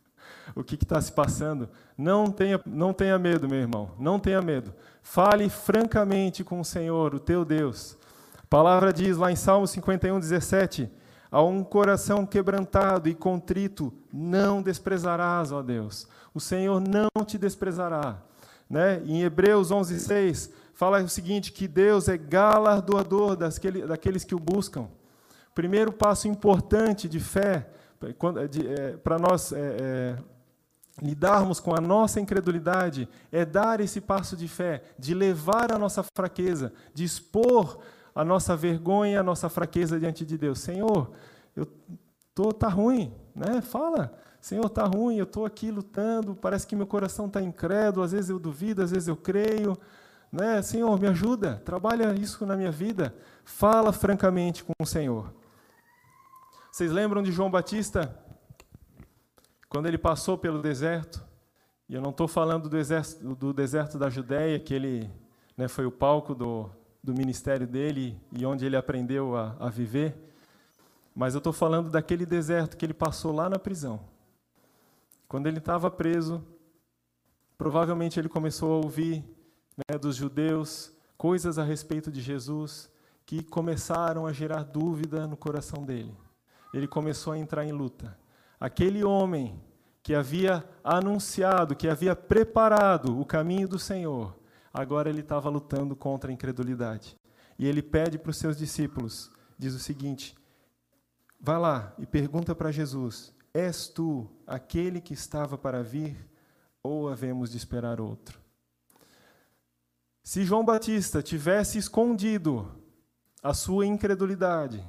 o 0.57 0.65
que 0.65 0.75
está 0.75 1.01
se 1.01 1.13
passando. 1.13 1.69
Não 1.97 2.33
tenha, 2.33 2.61
não 2.67 2.93
tenha 2.93 3.17
medo, 3.17 3.49
meu 3.49 3.61
irmão. 3.61 3.93
Não 3.97 4.19
tenha 4.19 4.43
medo. 4.43 4.75
Fale 5.05 5.49
francamente 5.49 6.43
com 6.43 6.59
o 6.59 6.65
Senhor, 6.65 7.15
o 7.15 7.21
teu 7.21 7.45
Deus. 7.45 7.97
A 8.43 8.47
palavra 8.49 8.93
diz 8.93 9.17
lá 9.17 9.31
em 9.31 9.37
Salmo 9.37 9.69
51, 9.69 10.19
17: 10.19 10.91
A 11.35 11.43
um 11.43 11.65
coração 11.65 12.25
quebrantado 12.25 13.09
e 13.09 13.15
contrito 13.15 13.93
não 14.13 14.63
desprezarás, 14.63 15.51
ó 15.51 15.63
Deus 15.63 16.07
o 16.35 16.41
Senhor 16.41 16.81
não 16.81 17.25
te 17.25 17.39
desprezará. 17.39 18.21
Né? 18.69 19.01
Em 19.07 19.23
Hebreus 19.23 19.71
11, 19.71 20.01
6, 20.01 20.51
fala 20.75 21.01
o 21.01 21.09
seguinte, 21.09 21.53
que 21.53 21.69
Deus 21.69 22.09
é 22.09 22.19
galardoador 22.19 23.37
daqueles 23.37 24.25
que 24.25 24.35
o 24.35 24.41
buscam. 24.41 24.89
Primeiro 25.55 25.93
passo 25.93 26.27
importante 26.27 27.09
de 27.09 27.21
fé, 27.21 27.71
para 29.05 29.17
é, 29.17 29.19
nós 29.19 29.53
é, 29.53 29.59
é, 29.59 30.17
lidarmos 31.01 31.61
com 31.61 31.73
a 31.73 31.81
nossa 31.81 32.19
incredulidade, 32.19 33.09
é 33.31 33.45
dar 33.45 33.81
esse 33.81 34.01
passo 34.01 34.37
de 34.37 34.49
fé, 34.49 34.83
de 34.99 35.15
levar 35.15 35.73
a 35.73 35.79
nossa 35.79 36.05
fraqueza, 36.17 36.73
de 36.93 37.05
expor 37.05 37.79
a 38.15 38.25
nossa 38.25 38.57
vergonha, 38.57 39.21
a 39.21 39.23
nossa 39.23 39.49
fraqueza 39.49 39.99
diante 39.99 40.25
de 40.25 40.39
Deus. 40.39 40.61
Senhor, 40.61 41.11
eu 41.57 41.67
tô 42.35 42.53
tá 42.53 42.69
ruim, 42.69 43.13
né? 43.35 43.61
Fala. 43.61 44.17
Senhor, 44.41 44.67
está 44.67 44.85
ruim, 44.85 45.17
eu 45.17 45.25
estou 45.25 45.47
aqui 45.47 45.71
lutando, 45.71 46.35
parece 46.35 46.67
que 46.67 46.77
meu 46.77 46.87
coração 46.87 47.27
está 47.27 47.41
incrédulo, 47.41 48.05
às 48.05 48.13
vezes 48.13 48.29
eu 48.29 48.39
duvido, 48.39 48.83
às 48.83 48.91
vezes 48.91 49.09
eu 49.09 49.17
creio. 49.17 49.75
Né? 50.31 50.61
Senhor, 50.61 51.01
me 51.01 51.07
ajuda, 51.07 51.63
trabalha 51.65 52.13
isso 52.13 52.45
na 52.45 52.55
minha 52.55 52.71
vida. 52.71 53.15
Fala 53.43 53.91
francamente 53.91 54.63
com 54.63 54.73
o 54.79 54.87
Senhor. 54.87 55.33
Vocês 56.71 56.93
lembram 56.93 57.23
de 57.23 57.33
João 57.33 57.51
Batista? 57.51 58.15
Quando 59.69 59.87
ele 59.87 59.97
passou 59.97 60.37
pelo 60.37 60.61
deserto, 60.61 61.25
e 61.89 61.95
eu 61.95 62.03
não 62.03 62.11
estou 62.11 62.29
falando 62.29 62.69
do, 62.69 62.77
exército, 62.77 63.35
do 63.35 63.53
deserto 63.53 63.97
da 63.97 64.11
Judéia, 64.11 64.59
que 64.59 64.75
ele 64.75 65.11
né, 65.57 65.69
foi 65.69 65.87
o 65.87 65.91
palco 65.91 66.35
do, 66.35 66.69
do 67.05 67.13
ministério 67.13 67.67
dele 67.67 68.19
e 68.33 68.47
onde 68.47 68.65
ele 68.65 68.77
aprendeu 68.77 69.37
a, 69.37 69.55
a 69.61 69.69
viver, 69.69 70.17
mas 71.15 71.35
eu 71.35 71.39
estou 71.39 71.53
falando 71.53 71.91
daquele 71.91 72.25
deserto 72.25 72.79
que 72.79 72.87
ele 72.87 72.95
passou 72.95 73.31
lá 73.31 73.47
na 73.47 73.59
prisão. 73.59 74.01
Quando 75.29 75.47
ele 75.47 75.59
estava 75.59 75.91
preso, 75.91 76.43
provavelmente 77.59 78.19
ele 78.19 78.29
começou 78.29 78.73
a 78.73 78.85
ouvir 78.87 79.23
né, 79.77 79.99
dos 79.99 80.17
judeus 80.17 80.93
coisas 81.19 81.59
a 81.59 81.63
respeito 81.63 82.11
de 82.11 82.23
Jesus 82.23 82.91
que 83.27 83.43
começaram 83.43 84.27
a 84.27 84.33
gerar 84.33 84.63
dúvida 84.63 85.27
no 85.27 85.37
coração 85.37 85.85
dele. 85.85 86.17
Ele 86.73 86.89
começou 86.89 87.35
a 87.35 87.39
entrar 87.39 87.67
em 87.67 87.73
luta. 87.73 88.19
Aquele 88.59 89.05
homem 89.05 89.63
que 90.03 90.15
havia 90.15 90.65
anunciado, 90.83 91.77
que 91.77 91.87
havia 91.87 92.17
preparado 92.17 93.21
o 93.21 93.27
caminho 93.27 93.69
do 93.69 93.79
Senhor, 93.79 94.35
agora 94.75 95.09
ele 95.09 95.21
estava 95.21 95.49
lutando 95.49 95.95
contra 95.95 96.31
a 96.31 96.35
incredulidade. 96.35 97.17
E 97.57 97.67
ele 97.67 97.81
pede 97.81 98.19
para 98.19 98.31
os 98.31 98.37
seus 98.37 98.57
discípulos, 98.57 99.31
diz 99.57 99.73
o 99.73 99.79
seguinte: 99.79 100.37
Vá 101.41 101.57
lá 101.57 101.95
e 101.99 102.05
pergunta 102.05 102.55
para 102.55 102.73
Jesus 102.73 103.33
És 103.55 103.87
tu 103.87 104.29
aquele 104.45 105.01
que 105.01 105.15
estava 105.15 105.57
para 105.57 105.81
vir, 105.81 106.17
ou 106.83 107.09
havemos 107.09 107.53
de 107.53 107.57
esperar 107.57 108.01
outro? 108.01 108.41
Se 110.25 110.45
João 110.45 110.65
Batista 110.65 111.23
tivesse 111.23 111.79
escondido 111.79 112.69
a 113.41 113.55
sua 113.55 113.87
incredulidade, 113.87 114.85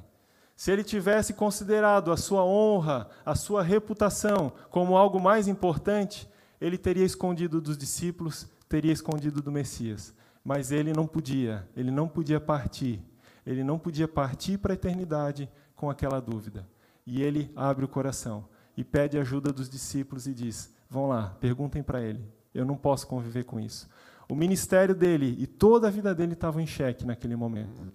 se 0.56 0.72
ele 0.72 0.82
tivesse 0.82 1.32
considerado 1.32 2.10
a 2.10 2.16
sua 2.16 2.44
honra, 2.44 3.08
a 3.24 3.36
sua 3.36 3.62
reputação 3.62 4.52
como 4.68 4.96
algo 4.96 5.20
mais 5.20 5.46
importante, 5.46 6.28
ele 6.60 6.76
teria 6.76 7.04
escondido 7.04 7.60
dos 7.60 7.78
discípulos, 7.78 8.48
teria 8.68 8.92
escondido 8.92 9.42
do 9.42 9.52
Messias. 9.52 10.14
Mas 10.44 10.70
ele 10.70 10.92
não 10.92 11.06
podia, 11.06 11.68
ele 11.76 11.90
não 11.90 12.08
podia 12.08 12.40
partir. 12.40 13.02
Ele 13.44 13.62
não 13.62 13.78
podia 13.78 14.08
partir 14.08 14.58
para 14.58 14.72
a 14.72 14.74
eternidade 14.74 15.48
com 15.74 15.90
aquela 15.90 16.20
dúvida. 16.20 16.66
E 17.06 17.22
ele 17.22 17.52
abre 17.54 17.84
o 17.84 17.88
coração 17.88 18.48
e 18.76 18.84
pede 18.84 19.18
ajuda 19.18 19.52
dos 19.52 19.68
discípulos 19.68 20.26
e 20.26 20.34
diz: 20.34 20.72
Vão 20.88 21.08
lá, 21.08 21.36
perguntem 21.40 21.82
para 21.82 22.02
ele. 22.02 22.24
Eu 22.52 22.64
não 22.64 22.76
posso 22.76 23.06
conviver 23.06 23.44
com 23.44 23.60
isso. 23.60 23.88
O 24.28 24.34
ministério 24.34 24.94
dele 24.94 25.36
e 25.38 25.46
toda 25.46 25.86
a 25.86 25.90
vida 25.90 26.14
dele 26.14 26.32
estavam 26.32 26.60
em 26.60 26.66
xeque 26.66 27.04
naquele 27.04 27.36
momento. 27.36 27.92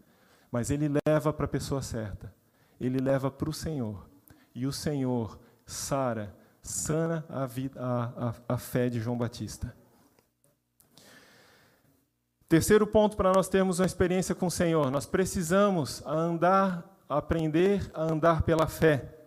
Mas 0.51 0.69
ele 0.69 0.89
leva 1.07 1.33
para 1.33 1.45
a 1.45 1.49
pessoa 1.49 1.81
certa. 1.81 2.33
Ele 2.79 2.99
leva 2.99 3.29
para 3.29 3.49
o 3.49 3.53
Senhor. 3.53 4.09
E 4.53 4.65
o 4.65 4.71
Senhor 4.71 5.39
sara, 5.65 6.35
sana 6.61 7.25
a, 7.29 7.45
vida, 7.45 7.79
a, 7.79 8.29
a, 8.29 8.55
a 8.55 8.57
fé 8.57 8.89
de 8.89 8.99
João 8.99 9.17
Batista. 9.17 9.75
Terceiro 12.51 12.85
ponto 12.85 13.15
para 13.15 13.31
nós 13.31 13.47
termos 13.47 13.79
uma 13.79 13.85
experiência 13.85 14.35
com 14.35 14.47
o 14.47 14.51
Senhor, 14.51 14.91
nós 14.91 15.05
precisamos 15.05 16.05
andar, 16.05 16.83
aprender 17.07 17.89
a 17.93 18.03
andar 18.03 18.41
pela 18.41 18.67
fé. 18.67 19.19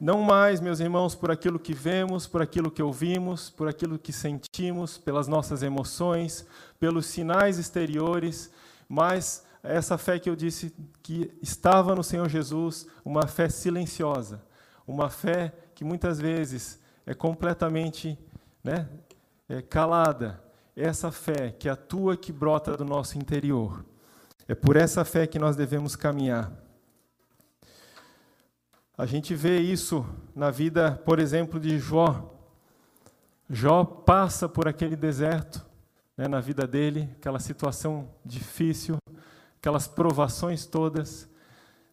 Não 0.00 0.22
mais, 0.22 0.58
meus 0.58 0.80
irmãos, 0.80 1.14
por 1.14 1.30
aquilo 1.30 1.58
que 1.58 1.74
vemos, 1.74 2.26
por 2.26 2.40
aquilo 2.40 2.70
que 2.70 2.82
ouvimos, 2.82 3.50
por 3.50 3.68
aquilo 3.68 3.98
que 3.98 4.10
sentimos, 4.10 4.96
pelas 4.96 5.28
nossas 5.28 5.62
emoções, 5.62 6.46
pelos 6.80 7.04
sinais 7.04 7.58
exteriores, 7.58 8.50
mas 8.88 9.44
essa 9.62 9.98
fé 9.98 10.18
que 10.18 10.30
eu 10.30 10.34
disse 10.34 10.74
que 11.02 11.30
estava 11.42 11.94
no 11.94 12.02
Senhor 12.02 12.26
Jesus, 12.26 12.86
uma 13.04 13.26
fé 13.26 13.50
silenciosa, 13.50 14.42
uma 14.86 15.10
fé 15.10 15.52
que 15.74 15.84
muitas 15.84 16.18
vezes 16.18 16.80
é 17.04 17.12
completamente 17.12 18.18
né, 18.64 18.88
é 19.46 19.60
calada, 19.60 20.42
essa 20.76 21.10
fé 21.10 21.50
que 21.50 21.68
atua, 21.68 22.16
que 22.16 22.32
brota 22.32 22.76
do 22.76 22.84
nosso 22.84 23.18
interior. 23.18 23.84
É 24.48 24.54
por 24.54 24.76
essa 24.76 25.04
fé 25.04 25.26
que 25.26 25.38
nós 25.38 25.56
devemos 25.56 25.94
caminhar. 25.94 26.52
A 28.96 29.06
gente 29.06 29.34
vê 29.34 29.58
isso 29.58 30.04
na 30.34 30.50
vida, 30.50 31.00
por 31.04 31.18
exemplo, 31.18 31.58
de 31.58 31.78
Jó. 31.78 32.34
Jó 33.48 33.84
passa 33.84 34.48
por 34.48 34.68
aquele 34.68 34.96
deserto 34.96 35.64
né, 36.16 36.28
na 36.28 36.40
vida 36.40 36.66
dele, 36.66 37.08
aquela 37.18 37.38
situação 37.38 38.08
difícil, 38.24 38.98
aquelas 39.58 39.86
provações 39.86 40.66
todas. 40.66 41.28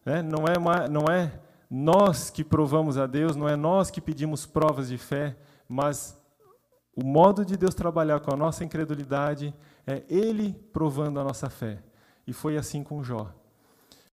Né? 0.04 0.22
Não, 0.22 0.44
é, 0.44 0.88
não 0.88 1.04
é 1.10 1.40
nós 1.70 2.30
que 2.30 2.44
provamos 2.44 2.98
a 2.98 3.06
Deus, 3.06 3.36
não 3.36 3.48
é 3.48 3.56
nós 3.56 3.90
que 3.90 4.00
pedimos 4.00 4.44
provas 4.44 4.88
de 4.88 4.98
fé, 4.98 5.36
mas 5.68 6.19
o 6.94 7.04
modo 7.04 7.44
de 7.44 7.56
Deus 7.56 7.74
trabalhar 7.74 8.20
com 8.20 8.32
a 8.32 8.36
nossa 8.36 8.64
incredulidade 8.64 9.54
é 9.86 10.02
Ele 10.08 10.52
provando 10.72 11.20
a 11.20 11.24
nossa 11.24 11.48
fé. 11.48 11.82
E 12.26 12.32
foi 12.32 12.56
assim 12.56 12.82
com 12.82 13.02
Jó. 13.02 13.32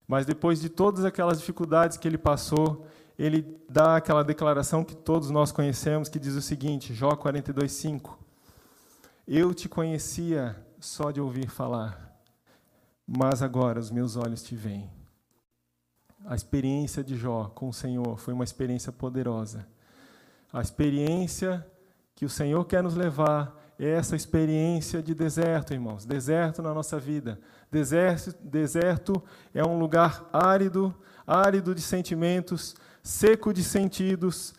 Mas 0.07 0.25
depois 0.25 0.61
de 0.61 0.69
todas 0.69 1.05
aquelas 1.05 1.39
dificuldades 1.39 1.97
que 1.97 2.07
ele 2.07 2.19
passou, 2.19 2.87
ele 3.19 3.61
dá 3.69 3.97
aquela 3.97 4.23
declaração 4.23 4.85
que 4.85 4.95
todos 4.95 5.31
nós 5.31 5.51
conhecemos, 5.51 6.09
que 6.09 6.19
diz 6.19 6.35
o 6.35 6.43
seguinte, 6.43 6.95
Jó 6.95 7.11
42:5. 7.11 8.19
Eu 9.27 9.53
te 9.53 9.69
conhecia 9.69 10.57
só 10.79 11.11
de 11.11 11.21
ouvir 11.21 11.49
falar, 11.49 12.17
mas 13.07 13.43
agora 13.43 13.81
os 13.81 13.91
meus 13.91 14.17
olhos 14.17 14.43
te 14.43 14.55
veem. 14.55 14.89
A 16.25 16.35
experiência 16.35 17.03
de 17.03 17.17
Jó 17.17 17.51
com 17.55 17.69
o 17.69 17.73
Senhor 17.73 18.19
foi 18.19 18.35
uma 18.35 18.45
experiência 18.45 18.93
poderosa. 18.93 19.67
A 20.53 20.61
experiência 20.61 21.67
que 22.17 22.25
o 22.25 22.29
Senhor 22.29 22.65
quer 22.65 22.83
nos 22.83 22.97
levar 22.97 23.55
é 23.79 23.91
essa 23.91 24.17
experiência 24.17 25.03
de 25.03 25.15
deserto, 25.15 25.75
irmãos. 25.75 26.07
Deserto 26.07 26.63
na 26.63 26.73
nossa 26.73 26.99
vida. 26.99 27.39
Deserto, 27.71 28.35
deserto 28.43 29.23
é 29.53 29.63
um 29.63 29.79
lugar 29.79 30.27
árido, 30.33 30.95
árido 31.27 31.75
de 31.75 31.83
sentimentos, 31.83 32.75
seco 33.03 33.53
de 33.53 33.63
sentidos 33.63 34.55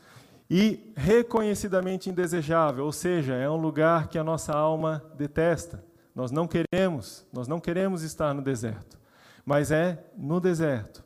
e 0.50 0.94
reconhecidamente 0.96 2.10
indesejável, 2.10 2.86
ou 2.86 2.92
seja, 2.92 3.34
é 3.34 3.50
um 3.50 3.58
lugar 3.58 4.08
que 4.08 4.18
a 4.18 4.24
nossa 4.24 4.54
alma 4.54 5.04
detesta. 5.18 5.84
Nós 6.16 6.32
não 6.32 6.48
queremos, 6.48 7.26
nós 7.34 7.48
não 7.48 7.60
queremos 7.60 8.04
estar 8.04 8.34
no 8.34 8.42
deserto. 8.42 8.98
Mas 9.44 9.72
é 9.72 10.06
no 10.16 10.40
deserto, 10.40 11.04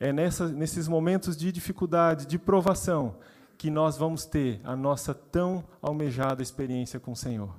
é 0.00 0.12
nessa, 0.12 0.48
nesses 0.48 0.88
momentos 0.88 1.36
de 1.36 1.52
dificuldade, 1.52 2.26
de 2.26 2.38
provação, 2.38 3.16
que 3.62 3.70
nós 3.70 3.96
vamos 3.96 4.24
ter 4.24 4.60
a 4.64 4.74
nossa 4.74 5.14
tão 5.14 5.62
almejada 5.80 6.42
experiência 6.42 6.98
com 6.98 7.12
o 7.12 7.16
Senhor. 7.16 7.54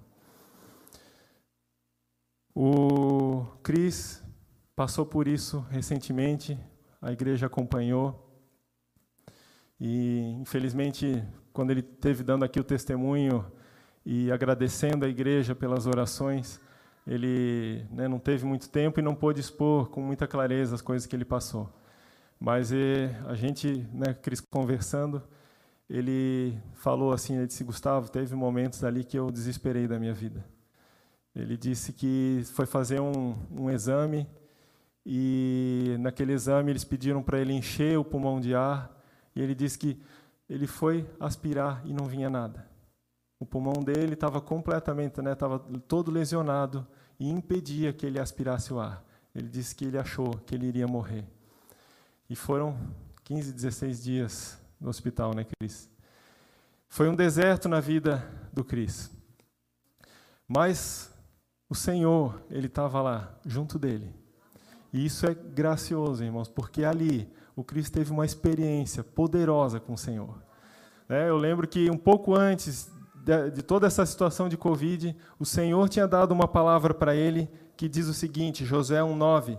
O 2.54 3.46
Cris 3.64 4.22
passou 4.76 5.06
por 5.06 5.30
isso 5.30 5.66
recentemente, 5.70 6.60
a 7.02 7.14
igreja 7.14 7.46
acompanhou. 7.46 8.38
E, 9.80 10.36
infelizmente, 10.42 11.24
quando 11.54 11.72
ele 11.72 11.82
teve 11.82 12.22
dando 12.22 12.44
aqui 12.44 12.60
o 12.60 12.66
testemunho 12.66 13.50
e 14.06 14.30
agradecendo 14.30 15.06
a 15.06 15.08
igreja 15.08 15.56
pelas 15.56 15.86
orações, 15.86 16.60
ele 17.08 17.86
né, 17.92 18.10
não 18.10 18.20
teve 18.20 18.46
muito 18.46 18.70
tempo 18.70 19.00
e 19.00 19.04
não 19.04 19.16
pôde 19.16 19.40
expor 19.40 19.88
com 19.88 20.02
muita 20.02 20.28
clareza 20.28 20.76
as 20.76 20.82
coisas 20.82 21.08
que 21.08 21.16
ele 21.16 21.24
passou. 21.24 21.74
Mas 22.38 22.74
e, 22.74 23.10
a 23.26 23.36
gente, 23.36 23.88
né, 23.94 24.14
Cris, 24.14 24.42
conversando, 24.42 25.24
ele 25.94 26.60
falou 26.74 27.14
assim, 27.14 27.38
ele 27.38 27.46
disse, 27.46 27.64
Gustavo, 27.64 28.10
teve 28.10 28.34
momentos 28.36 28.84
ali 28.84 29.04
que 29.04 29.16
eu 29.16 29.30
desesperei 29.30 29.88
da 29.88 30.00
minha 30.00 30.14
vida. 30.14 30.44
Ele 31.36 31.56
disse 31.56 31.94
que 31.94 32.42
foi 32.56 32.66
fazer 32.66 33.00
um, 33.00 33.36
um 33.52 33.70
exame 33.70 34.28
e 35.06 35.96
naquele 36.00 36.34
exame 36.34 36.72
eles 36.72 36.84
pediram 36.84 37.22
para 37.22 37.40
ele 37.40 37.54
encher 37.54 38.00
o 38.00 38.04
pulmão 38.04 38.42
de 38.42 38.56
ar 38.56 38.92
e 39.36 39.42
ele 39.44 39.54
disse 39.54 39.78
que 39.78 40.02
ele 40.50 40.66
foi 40.66 41.08
aspirar 41.20 41.84
e 41.86 41.94
não 41.94 42.08
vinha 42.08 42.28
nada. 42.28 42.68
O 43.40 43.46
pulmão 43.46 43.84
dele 43.84 44.16
estava 44.16 44.42
completamente, 44.42 45.22
né, 45.22 45.34
estava 45.34 45.60
todo 45.88 46.10
lesionado 46.10 46.88
e 47.20 47.30
impedia 47.30 47.94
que 47.94 48.08
ele 48.08 48.20
aspirasse 48.20 48.74
o 48.74 48.80
ar. 48.80 49.06
Ele 49.36 49.48
disse 49.48 49.76
que 49.76 49.86
ele 49.86 50.00
achou 50.00 50.32
que 50.40 50.56
ele 50.56 50.66
iria 50.66 50.88
morrer. 50.88 51.24
E 52.28 52.36
foram 52.36 52.76
15, 53.24 53.54
16 53.54 54.04
dias 54.04 54.63
no 54.80 54.90
hospital, 54.90 55.34
né, 55.34 55.46
Cris? 55.46 55.90
Foi 56.88 57.10
um 57.10 57.16
deserto 57.16 57.68
na 57.68 57.80
vida 57.80 58.24
do 58.52 58.64
Cris. 58.64 59.12
Mas 60.48 61.12
o 61.70 61.76
Senhor, 61.76 62.42
ele 62.50 62.68
estava 62.68 63.02
lá, 63.02 63.34
junto 63.46 63.80
dele. 63.80 64.14
E 64.92 65.06
isso 65.06 65.26
é 65.26 65.34
gracioso, 65.34 66.24
irmãos, 66.24 66.48
porque 66.48 66.84
ali 66.84 67.32
o 67.56 67.64
Cris 67.64 67.90
teve 67.90 68.12
uma 68.12 68.26
experiência 68.26 69.04
poderosa 69.04 69.80
com 69.80 69.94
o 69.94 69.98
Senhor. 69.98 70.44
É, 71.10 71.30
eu 71.30 71.38
lembro 71.38 71.68
que 71.68 71.90
um 71.90 71.98
pouco 71.98 72.36
antes 72.36 72.92
de, 73.24 73.52
de 73.52 73.64
toda 73.64 73.88
essa 73.88 74.06
situação 74.06 74.48
de 74.48 74.58
Covid, 74.58 75.16
o 75.40 75.46
Senhor 75.46 75.90
tinha 75.90 76.08
dado 76.08 76.32
uma 76.32 76.48
palavra 76.48 76.94
para 76.94 77.16
ele 77.16 77.50
que 77.76 77.90
diz 77.90 78.08
o 78.08 78.14
seguinte, 78.14 78.66
Josué 78.66 79.00
1,9: 79.00 79.58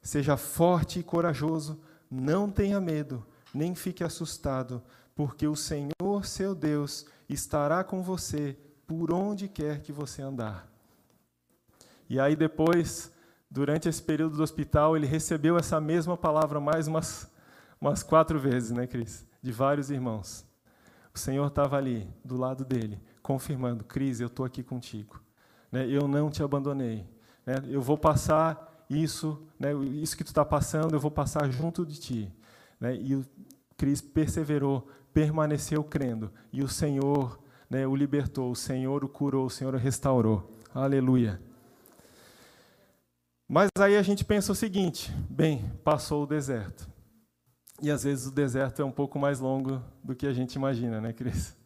Seja 0.00 0.36
forte 0.36 1.00
e 1.00 1.02
corajoso, 1.02 1.80
não 2.10 2.50
tenha 2.50 2.80
medo, 2.80 3.26
nem 3.54 3.74
fique 3.74 4.02
assustado, 4.02 4.82
porque 5.14 5.46
o 5.46 5.56
Senhor, 5.56 6.24
seu 6.24 6.54
Deus, 6.54 7.06
estará 7.28 7.84
com 7.84 8.02
você 8.02 8.56
por 8.86 9.12
onde 9.12 9.48
quer 9.48 9.80
que 9.80 9.92
você 9.92 10.22
andar. 10.22 10.68
E 12.08 12.20
aí 12.20 12.36
depois, 12.36 13.12
durante 13.50 13.88
esse 13.88 14.02
período 14.02 14.36
do 14.36 14.42
hospital, 14.42 14.96
ele 14.96 15.06
recebeu 15.06 15.56
essa 15.56 15.80
mesma 15.80 16.16
palavra 16.16 16.60
mais 16.60 16.86
umas, 16.86 17.30
umas 17.80 18.02
quatro 18.02 18.38
vezes, 18.38 18.70
né, 18.70 18.86
Cris? 18.86 19.26
De 19.40 19.52
vários 19.52 19.90
irmãos. 19.90 20.44
O 21.14 21.18
Senhor 21.18 21.46
estava 21.46 21.76
ali, 21.76 22.08
do 22.24 22.36
lado 22.36 22.64
dele, 22.64 23.00
confirmando: 23.22 23.84
Cris, 23.84 24.20
eu 24.20 24.28
estou 24.28 24.46
aqui 24.46 24.62
contigo. 24.62 25.20
Né? 25.70 25.86
Eu 25.88 26.08
não 26.08 26.30
te 26.30 26.42
abandonei. 26.42 27.06
Né? 27.44 27.56
Eu 27.68 27.80
vou 27.80 27.98
passar 27.98 28.84
isso, 28.88 29.42
né? 29.58 29.72
isso 29.74 30.16
que 30.16 30.24
tu 30.24 30.28
está 30.28 30.44
passando, 30.44 30.94
eu 30.94 31.00
vou 31.00 31.10
passar 31.10 31.50
junto 31.50 31.84
de 31.84 31.98
ti. 31.98 32.32
Né? 32.80 32.96
E 32.96 33.24
Cris 33.82 34.00
perseverou, 34.00 34.86
permaneceu 35.12 35.82
crendo, 35.82 36.32
e 36.52 36.62
o 36.62 36.68
Senhor 36.68 37.42
né, 37.68 37.84
o 37.84 37.96
libertou, 37.96 38.48
o 38.48 38.54
Senhor 38.54 39.02
o 39.02 39.08
curou, 39.08 39.46
o 39.46 39.50
Senhor 39.50 39.74
o 39.74 39.76
restaurou. 39.76 40.56
Aleluia. 40.72 41.42
Mas 43.48 43.70
aí 43.80 43.96
a 43.96 44.02
gente 44.02 44.24
pensa 44.24 44.52
o 44.52 44.54
seguinte: 44.54 45.10
bem, 45.28 45.68
passou 45.82 46.22
o 46.22 46.26
deserto. 46.28 46.88
E 47.82 47.90
às 47.90 48.04
vezes 48.04 48.28
o 48.28 48.30
deserto 48.30 48.80
é 48.80 48.84
um 48.84 48.92
pouco 48.92 49.18
mais 49.18 49.40
longo 49.40 49.82
do 50.04 50.14
que 50.14 50.28
a 50.28 50.32
gente 50.32 50.54
imagina, 50.54 51.00
né, 51.00 51.12
Cris? 51.12 51.56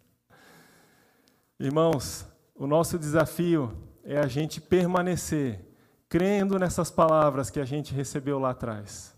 Irmãos, 1.61 2.26
o 2.55 2.66
nosso 2.66 2.98
desafio 2.98 3.76
é 4.02 4.18
a 4.18 4.26
gente 4.26 4.59
permanecer 4.59 5.61
crendo 6.09 6.59
nessas 6.59 6.90
palavras 6.90 7.50
que 7.50 7.61
a 7.61 7.66
gente 7.66 7.92
recebeu 7.92 8.38
lá 8.38 8.52
atrás. 8.52 9.14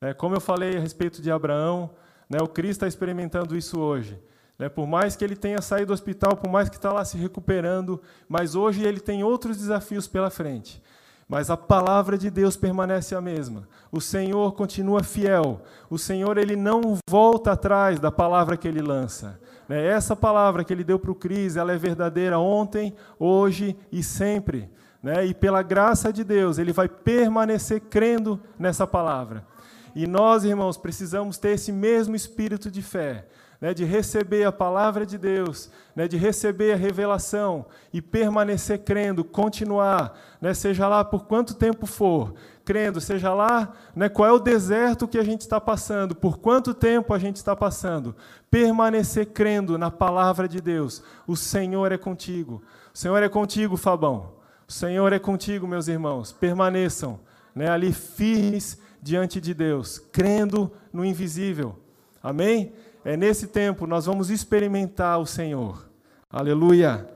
É, 0.00 0.12
como 0.12 0.34
eu 0.34 0.40
falei 0.40 0.76
a 0.76 0.80
respeito 0.80 1.22
de 1.22 1.30
Abraão, 1.30 1.94
né, 2.30 2.38
o 2.40 2.46
Cristo 2.46 2.72
está 2.72 2.86
experimentando 2.86 3.56
isso 3.56 3.80
hoje. 3.80 4.16
Né, 4.56 4.68
por 4.68 4.86
mais 4.86 5.16
que 5.16 5.24
ele 5.24 5.34
tenha 5.34 5.60
saído 5.60 5.88
do 5.88 5.92
hospital, 5.92 6.36
por 6.36 6.48
mais 6.48 6.68
que 6.68 6.76
está 6.76 6.92
lá 6.92 7.04
se 7.04 7.18
recuperando, 7.18 8.00
mas 8.28 8.54
hoje 8.54 8.84
ele 8.84 9.00
tem 9.00 9.24
outros 9.24 9.56
desafios 9.56 10.06
pela 10.06 10.30
frente. 10.30 10.80
Mas 11.28 11.48
a 11.48 11.56
palavra 11.56 12.18
de 12.18 12.28
Deus 12.28 12.56
permanece 12.56 13.14
a 13.14 13.20
mesma. 13.20 13.68
O 13.90 14.00
Senhor 14.00 14.52
continua 14.52 15.02
fiel. 15.02 15.62
O 15.88 15.96
Senhor 15.96 16.36
ele 16.36 16.56
não 16.56 16.98
volta 17.08 17.52
atrás 17.52 18.00
da 18.00 18.10
palavra 18.10 18.56
que 18.56 18.66
ele 18.66 18.82
lança. 18.82 19.40
Né? 19.68 19.86
Essa 19.86 20.16
palavra 20.16 20.64
que 20.64 20.72
ele 20.72 20.82
deu 20.82 20.98
para 20.98 21.12
o 21.12 21.14
Cris, 21.14 21.56
ela 21.56 21.72
é 21.72 21.78
verdadeira 21.78 22.38
ontem, 22.38 22.94
hoje 23.16 23.76
e 23.92 24.02
sempre. 24.02 24.68
Né? 25.00 25.24
E 25.26 25.32
pela 25.32 25.62
graça 25.62 26.12
de 26.12 26.24
Deus, 26.24 26.58
ele 26.58 26.72
vai 26.72 26.88
permanecer 26.88 27.80
crendo 27.82 28.40
nessa 28.58 28.84
palavra. 28.84 29.46
E 29.94 30.06
nós, 30.06 30.44
irmãos, 30.44 30.76
precisamos 30.76 31.38
ter 31.38 31.50
esse 31.50 31.72
mesmo 31.72 32.14
espírito 32.14 32.70
de 32.70 32.82
fé 32.82 33.26
né, 33.60 33.74
de 33.74 33.84
receber 33.84 34.44
a 34.44 34.52
palavra 34.52 35.04
de 35.04 35.18
Deus, 35.18 35.70
né, 35.94 36.08
de 36.08 36.16
receber 36.16 36.72
a 36.72 36.76
revelação 36.76 37.66
e 37.92 38.00
permanecer 38.00 38.78
crendo, 38.78 39.22
continuar, 39.22 40.18
né, 40.40 40.54
seja 40.54 40.88
lá 40.88 41.04
por 41.04 41.26
quanto 41.26 41.54
tempo 41.54 41.84
for, 41.84 42.32
crendo, 42.64 43.00
seja 43.00 43.34
lá 43.34 43.72
né, 43.94 44.08
qual 44.08 44.28
é 44.28 44.32
o 44.32 44.38
deserto 44.38 45.06
que 45.06 45.18
a 45.18 45.24
gente 45.24 45.42
está 45.42 45.60
passando, 45.60 46.14
por 46.14 46.38
quanto 46.38 46.72
tempo 46.72 47.12
a 47.12 47.18
gente 47.18 47.36
está 47.36 47.54
passando, 47.54 48.16
permanecer 48.50 49.26
crendo 49.26 49.76
na 49.76 49.90
palavra 49.90 50.48
de 50.48 50.60
Deus. 50.60 51.02
O 51.26 51.36
Senhor 51.36 51.92
é 51.92 51.98
contigo. 51.98 52.62
O 52.94 52.98
Senhor 52.98 53.22
é 53.22 53.28
contigo, 53.28 53.76
Fabão. 53.76 54.32
O 54.66 54.72
Senhor 54.72 55.12
é 55.12 55.18
contigo, 55.18 55.66
meus 55.66 55.86
irmãos. 55.86 56.32
Permaneçam 56.32 57.20
né, 57.54 57.68
ali 57.68 57.92
firmes 57.92 58.80
diante 59.02 59.40
de 59.40 59.54
Deus, 59.54 59.98
crendo 59.98 60.72
no 60.92 61.04
invisível. 61.04 61.78
Amém? 62.22 62.72
é 63.04 63.16
nesse 63.16 63.46
tempo 63.46 63.86
nós 63.86 64.06
vamos 64.06 64.30
experimentar 64.30 65.18
o 65.18 65.26
Senhor. 65.26 65.88
Aleluia. 66.28 67.08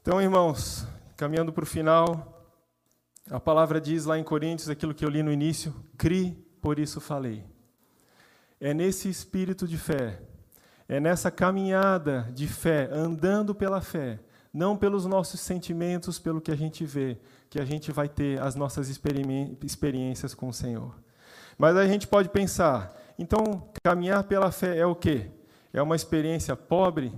Então, 0.00 0.20
irmãos, 0.20 0.86
caminhando 1.16 1.52
para 1.52 1.64
o 1.64 1.66
final, 1.66 2.46
a 3.30 3.40
palavra 3.40 3.80
diz 3.80 4.04
lá 4.04 4.18
em 4.18 4.24
Coríntios 4.24 4.68
aquilo 4.68 4.94
que 4.94 5.04
eu 5.04 5.10
li 5.10 5.22
no 5.22 5.32
início: 5.32 5.74
cri, 5.96 6.32
por 6.60 6.78
isso 6.78 7.00
falei. 7.00 7.44
É 8.60 8.74
nesse 8.74 9.08
espírito 9.08 9.66
de 9.66 9.78
fé, 9.78 10.20
é 10.86 11.00
nessa 11.00 11.30
caminhada 11.30 12.30
de 12.32 12.46
fé, 12.46 12.90
andando 12.92 13.54
pela 13.54 13.80
fé, 13.80 14.20
não 14.52 14.76
pelos 14.76 15.06
nossos 15.06 15.40
sentimentos, 15.40 16.18
pelo 16.18 16.42
que 16.42 16.50
a 16.50 16.56
gente 16.56 16.84
vê, 16.84 17.18
que 17.50 17.58
a 17.58 17.64
gente 17.64 17.90
vai 17.90 18.08
ter 18.08 18.40
as 18.40 18.54
nossas 18.54 18.88
experiências 18.88 20.34
com 20.34 20.48
o 20.48 20.52
Senhor. 20.52 20.94
Mas 21.58 21.76
a 21.76 21.86
gente 21.86 22.06
pode 22.06 22.28
pensar, 22.28 22.96
então 23.18 23.68
caminhar 23.82 24.22
pela 24.24 24.52
fé 24.52 24.78
é 24.78 24.86
o 24.86 24.94
quê? 24.94 25.28
É 25.72 25.82
uma 25.82 25.96
experiência 25.96 26.54
pobre, 26.54 27.12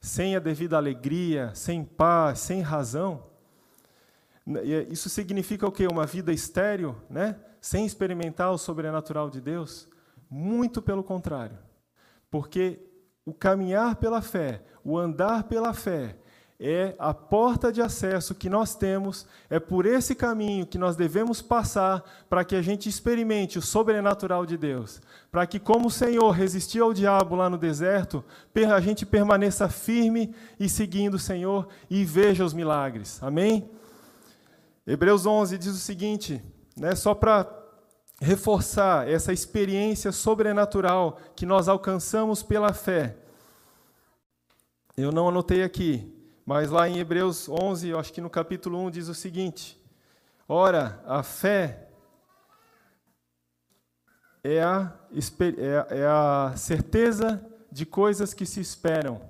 sem 0.00 0.36
a 0.36 0.38
devida 0.38 0.76
alegria, 0.76 1.50
sem 1.54 1.84
paz, 1.84 2.38
sem 2.38 2.60
razão? 2.62 3.24
Isso 4.88 5.08
significa 5.08 5.66
o 5.66 5.72
quê? 5.72 5.86
Uma 5.86 6.06
vida 6.06 6.32
estéril, 6.32 6.96
né? 7.10 7.36
sem 7.60 7.86
experimentar 7.86 8.52
o 8.52 8.58
sobrenatural 8.58 9.30
de 9.30 9.40
Deus? 9.40 9.88
Muito 10.30 10.80
pelo 10.80 11.04
contrário. 11.04 11.58
Porque 12.30 12.80
o 13.24 13.32
caminhar 13.32 13.96
pela 13.96 14.20
fé, 14.20 14.62
o 14.84 14.98
andar 14.98 15.44
pela 15.44 15.72
fé, 15.72 16.16
é 16.64 16.94
a 16.96 17.12
porta 17.12 17.72
de 17.72 17.82
acesso 17.82 18.36
que 18.36 18.48
nós 18.48 18.76
temos, 18.76 19.26
é 19.50 19.58
por 19.58 19.84
esse 19.84 20.14
caminho 20.14 20.64
que 20.64 20.78
nós 20.78 20.94
devemos 20.94 21.42
passar 21.42 22.04
para 22.30 22.44
que 22.44 22.54
a 22.54 22.62
gente 22.62 22.88
experimente 22.88 23.58
o 23.58 23.62
sobrenatural 23.62 24.46
de 24.46 24.56
Deus. 24.56 25.02
Para 25.28 25.44
que, 25.44 25.58
como 25.58 25.88
o 25.88 25.90
Senhor 25.90 26.30
resistiu 26.30 26.84
ao 26.84 26.94
diabo 26.94 27.34
lá 27.34 27.50
no 27.50 27.58
deserto, 27.58 28.24
a 28.72 28.80
gente 28.80 29.04
permaneça 29.04 29.68
firme 29.68 30.32
e 30.60 30.68
seguindo 30.68 31.14
o 31.14 31.18
Senhor 31.18 31.66
e 31.90 32.04
veja 32.04 32.44
os 32.44 32.54
milagres. 32.54 33.20
Amém? 33.20 33.68
Hebreus 34.86 35.26
11 35.26 35.58
diz 35.58 35.74
o 35.74 35.78
seguinte, 35.78 36.40
né, 36.76 36.94
só 36.94 37.12
para 37.12 37.44
reforçar 38.20 39.08
essa 39.08 39.32
experiência 39.32 40.12
sobrenatural 40.12 41.18
que 41.34 41.44
nós 41.44 41.68
alcançamos 41.68 42.40
pela 42.40 42.72
fé. 42.72 43.16
Eu 44.96 45.10
não 45.10 45.28
anotei 45.28 45.64
aqui, 45.64 46.21
mas 46.44 46.70
lá 46.70 46.88
em 46.88 46.98
Hebreus 46.98 47.48
11, 47.48 47.88
eu 47.88 47.98
acho 47.98 48.12
que 48.12 48.20
no 48.20 48.30
capítulo 48.30 48.78
1 48.86 48.90
diz 48.90 49.08
o 49.08 49.14
seguinte: 49.14 49.80
Ora, 50.48 51.02
a 51.06 51.22
fé 51.22 51.88
é 54.42 54.62
a, 54.62 54.92
é, 55.56 56.00
é 56.00 56.06
a 56.06 56.52
certeza 56.56 57.44
de 57.70 57.86
coisas 57.86 58.34
que 58.34 58.44
se 58.44 58.60
esperam. 58.60 59.20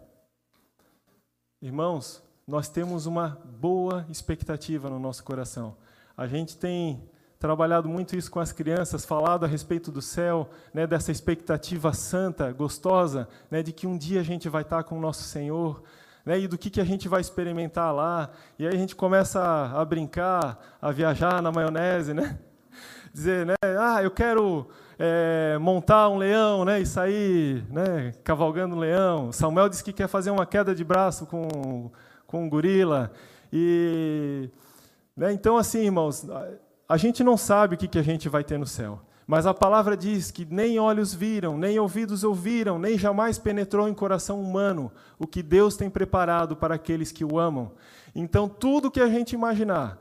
Irmãos, 1.61 2.23
nós 2.47 2.69
temos 2.69 3.07
uma 3.07 3.41
boa 3.45 4.07
expectativa 4.11 4.89
no 4.91 4.99
nosso 4.99 5.23
coração. 5.23 5.77
A 6.17 6.27
gente 6.27 6.57
tem 6.57 7.09
trabalhado 7.39 7.89
muito 7.89 8.17
isso 8.17 8.31
com 8.31 8.41
as 8.41 8.53
crianças, 8.53 9.05
falado 9.05 9.45
a 9.45 9.49
respeito 9.49 9.91
do 9.91 10.01
céu, 10.01 10.49
né, 10.73 10.87
dessa 10.87 11.11
expectativa 11.11 11.93
santa, 11.93 12.53
gostosa, 12.53 13.29
né, 13.51 13.63
de 13.63 13.73
que 13.73 13.87
um 13.87 13.99
dia 13.99 14.21
a 14.21 14.25
gente 14.25 14.49
vai 14.49 14.63
estar 14.63 14.85
com 14.85 14.97
o 14.97 15.01
nosso 15.01 15.25
Senhor, 15.25 15.83
né, 16.25 16.39
e 16.39 16.49
do 16.49 16.57
que, 16.57 16.71
que 16.71 16.81
a 16.81 16.85
gente 16.85 17.09
vai 17.09 17.21
experimentar 17.21 17.95
lá. 17.95 18.31
E 18.59 18.67
aí 18.67 18.75
a 18.75 18.79
gente 18.79 18.95
começa 18.95 19.41
a, 19.41 19.81
a 19.81 19.85
brincar, 19.85 20.59
a 20.81 20.91
viajar 20.91 21.43
na 21.43 21.51
maionese, 21.51 22.15
né? 22.15 22.39
dizer, 23.13 23.45
né, 23.45 23.55
ah, 23.79 24.03
eu 24.03 24.11
quero 24.11 24.69
é, 24.99 25.59
montar 25.61 26.09
um 26.09 26.17
leão, 26.17 26.65
né, 26.65 26.81
e 26.81 26.87
sair, 26.87 27.65
né, 27.71 28.13
cavalgando 28.25 28.77
um 28.77 28.79
leão. 28.79 29.33
Samuel 29.33 29.69
disse 29.69 29.85
que 29.85 29.93
quer 29.93 30.09
fazer 30.09 30.31
uma 30.31 30.47
queda 30.47 30.75
de 30.75 30.85
braço 30.85 31.27
com, 31.27 31.91
com 32.27 32.45
um 32.45 32.49
gorila. 32.49 33.13
E, 33.53 34.49
né, 35.17 35.33
então, 35.33 35.57
assim, 35.57 35.81
irmãos, 35.81 36.27
a 36.89 36.97
gente 36.97 37.23
não 37.23 37.37
sabe 37.37 37.75
o 37.75 37.79
que 37.79 37.99
a 37.99 38.03
gente 38.03 38.29
vai 38.29 38.45
ter 38.45 38.59
no 38.59 38.67
céu. 38.67 39.01
Mas 39.27 39.47
a 39.47 39.55
palavra 39.55 39.97
diz 39.97 40.31
que 40.31 40.45
nem 40.45 40.79
olhos 40.79 41.15
viram, 41.15 41.57
nem 41.57 41.79
ouvidos 41.79 42.25
ouviram, 42.25 42.79
nem 42.79 42.99
jamais 42.99 43.39
penetrou 43.39 43.89
em 43.89 43.95
coração 43.95 44.41
humano 44.41 44.91
o 45.19 45.27
que 45.27 45.43
Deus 45.43 45.77
tem 45.77 45.89
preparado 45.89 46.57
para 46.57 46.75
aqueles 46.75 47.13
que 47.13 47.25
o 47.25 47.39
amam. 47.39 47.73
Então, 48.15 48.49
tudo 48.49 48.89
o 48.89 48.91
que 48.91 49.01
a 49.01 49.09
gente 49.09 49.33
imaginar, 49.33 49.99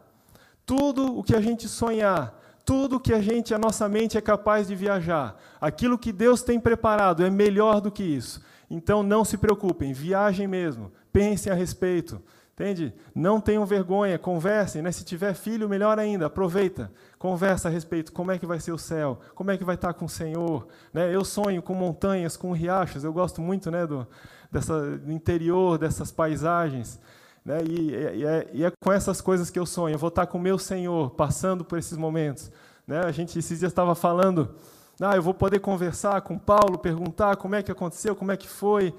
tudo 0.65 1.17
o 1.17 1.23
que 1.23 1.35
a 1.35 1.41
gente 1.41 1.67
sonhar, 1.67 2.37
tudo 2.65 2.99
que 2.99 3.13
a 3.13 3.21
gente, 3.21 3.53
a 3.53 3.59
nossa 3.59 3.87
mente 3.87 4.17
é 4.17 4.21
capaz 4.21 4.67
de 4.67 4.75
viajar, 4.75 5.39
aquilo 5.59 5.97
que 5.97 6.11
Deus 6.11 6.41
tem 6.41 6.59
preparado 6.59 7.23
é 7.23 7.29
melhor 7.29 7.79
do 7.79 7.91
que 7.91 8.03
isso. 8.03 8.41
Então, 8.69 9.03
não 9.03 9.23
se 9.23 9.37
preocupem, 9.37 9.93
viajem 9.93 10.47
mesmo, 10.47 10.91
pensem 11.11 11.51
a 11.51 11.55
respeito. 11.55 12.21
Entende? 12.53 12.93
Não 13.15 13.41
tenham 13.41 13.65
vergonha, 13.65 14.19
conversem, 14.19 14.81
né? 14.83 14.91
Se 14.91 15.03
tiver 15.03 15.33
filho, 15.33 15.67
melhor 15.67 15.97
ainda, 15.97 16.27
aproveita, 16.27 16.91
conversa 17.17 17.69
a 17.69 17.71
respeito, 17.71 18.11
como 18.11 18.31
é 18.31 18.37
que 18.37 18.45
vai 18.45 18.59
ser 18.59 18.71
o 18.71 18.77
céu, 18.77 19.19
como 19.33 19.49
é 19.49 19.57
que 19.57 19.63
vai 19.63 19.75
estar 19.75 19.93
com 19.93 20.05
o 20.05 20.09
Senhor, 20.09 20.67
né? 20.93 21.13
Eu 21.15 21.23
sonho 21.23 21.61
com 21.61 21.73
montanhas, 21.73 22.37
com 22.37 22.51
riachos, 22.51 23.03
eu 23.03 23.11
gosto 23.11 23.41
muito, 23.41 23.71
né, 23.71 23.87
do 23.87 24.05
dessa 24.51 24.97
do 24.97 25.11
interior, 25.11 25.77
dessas 25.77 26.11
paisagens, 26.11 26.99
né? 27.43 27.63
E, 27.63 27.91
e, 27.91 28.25
é, 28.25 28.49
e 28.53 28.63
é 28.65 28.71
com 28.83 28.91
essas 28.91 29.21
coisas 29.21 29.49
que 29.49 29.57
eu 29.57 29.65
sonho. 29.65 29.95
Eu 29.95 29.99
vou 29.99 30.09
estar 30.09 30.27
com 30.27 30.37
o 30.37 30.41
meu 30.41 30.59
Senhor, 30.59 31.09
passando 31.11 31.63
por 31.63 31.79
esses 31.79 31.97
momentos, 31.97 32.51
né? 32.85 32.99
A 32.99 33.11
gente 33.11 33.39
esses 33.39 33.59
dias 33.59 33.71
estava 33.71 33.95
falando, 33.95 34.53
ah, 34.99 35.15
eu 35.15 35.21
vou 35.23 35.33
poder 35.33 35.59
conversar 35.59 36.21
com 36.21 36.37
Paulo, 36.37 36.77
perguntar 36.77 37.37
como 37.37 37.55
é 37.55 37.63
que 37.63 37.71
aconteceu, 37.71 38.15
como 38.15 38.31
é 38.31 38.37
que 38.37 38.47
foi, 38.47 38.93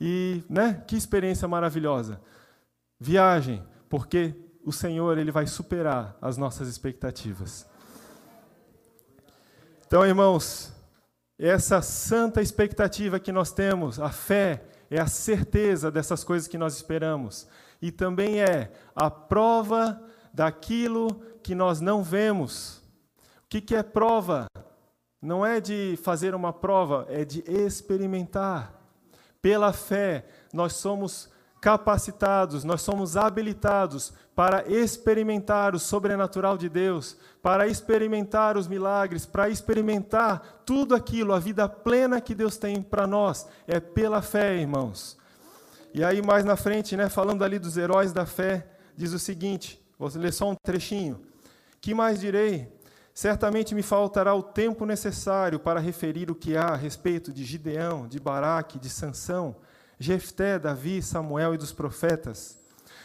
e, 0.00 0.42
né? 0.48 0.82
Que 0.86 0.96
experiência 0.96 1.46
maravilhosa. 1.46 2.20
Viagem, 2.98 3.62
porque 3.88 4.34
o 4.64 4.72
Senhor 4.72 5.18
ele 5.18 5.30
vai 5.30 5.46
superar 5.46 6.16
as 6.22 6.36
nossas 6.36 6.68
expectativas. 6.68 7.66
Então, 9.86 10.06
irmãos, 10.06 10.72
essa 11.38 11.82
santa 11.82 12.40
expectativa 12.40 13.18
que 13.18 13.32
nós 13.32 13.52
temos, 13.52 13.98
a 13.98 14.10
fé, 14.10 14.62
é 14.90 15.00
a 15.00 15.06
certeza 15.06 15.90
dessas 15.90 16.24
coisas 16.24 16.48
que 16.48 16.58
nós 16.58 16.74
esperamos. 16.74 17.46
E 17.80 17.90
também 17.90 18.40
é 18.40 18.72
a 18.94 19.10
prova 19.10 20.00
daquilo 20.32 21.20
que 21.42 21.54
nós 21.54 21.80
não 21.80 22.02
vemos. 22.02 22.78
O 23.38 23.48
que, 23.48 23.60
que 23.60 23.74
é 23.74 23.82
prova? 23.82 24.46
Não 25.20 25.44
é 25.44 25.60
de 25.60 25.98
fazer 26.02 26.34
uma 26.34 26.52
prova, 26.52 27.06
é 27.08 27.24
de 27.24 27.42
experimentar. 27.46 28.79
Pela 29.42 29.72
fé, 29.72 30.24
nós 30.52 30.74
somos 30.74 31.30
capacitados, 31.60 32.64
nós 32.64 32.80
somos 32.80 33.16
habilitados 33.16 34.12
para 34.34 34.66
experimentar 34.66 35.74
o 35.74 35.78
sobrenatural 35.78 36.56
de 36.56 36.68
Deus, 36.68 37.16
para 37.42 37.66
experimentar 37.66 38.56
os 38.56 38.66
milagres, 38.66 39.26
para 39.26 39.50
experimentar 39.50 40.62
tudo 40.64 40.94
aquilo, 40.94 41.34
a 41.34 41.38
vida 41.38 41.68
plena 41.68 42.20
que 42.20 42.34
Deus 42.34 42.56
tem 42.56 42.80
para 42.80 43.06
nós. 43.06 43.46
É 43.66 43.78
pela 43.78 44.22
fé, 44.22 44.56
irmãos. 44.56 45.18
E 45.92 46.02
aí, 46.02 46.22
mais 46.22 46.44
na 46.44 46.56
frente, 46.56 46.96
né, 46.96 47.08
falando 47.08 47.44
ali 47.44 47.58
dos 47.58 47.76
heróis 47.76 48.12
da 48.12 48.24
fé, 48.24 48.66
diz 48.96 49.12
o 49.12 49.18
seguinte: 49.18 49.82
vou 49.98 50.08
ler 50.14 50.32
só 50.32 50.48
um 50.48 50.54
trechinho. 50.54 51.20
Que 51.80 51.92
mais 51.92 52.20
direi? 52.20 52.79
Certamente 53.20 53.74
me 53.74 53.82
faltará 53.82 54.34
o 54.34 54.42
tempo 54.42 54.86
necessário 54.86 55.60
para 55.60 55.78
referir 55.78 56.30
o 56.30 56.34
que 56.34 56.56
há 56.56 56.68
a 56.68 56.74
respeito 56.74 57.30
de 57.30 57.44
Gideão, 57.44 58.08
de 58.08 58.18
Baraque, 58.18 58.78
de 58.78 58.88
Sansão 58.88 59.56
Jefté, 59.98 60.58
Davi, 60.58 61.02
Samuel 61.02 61.54
e 61.54 61.58
dos 61.58 61.70
profetas, 61.70 62.56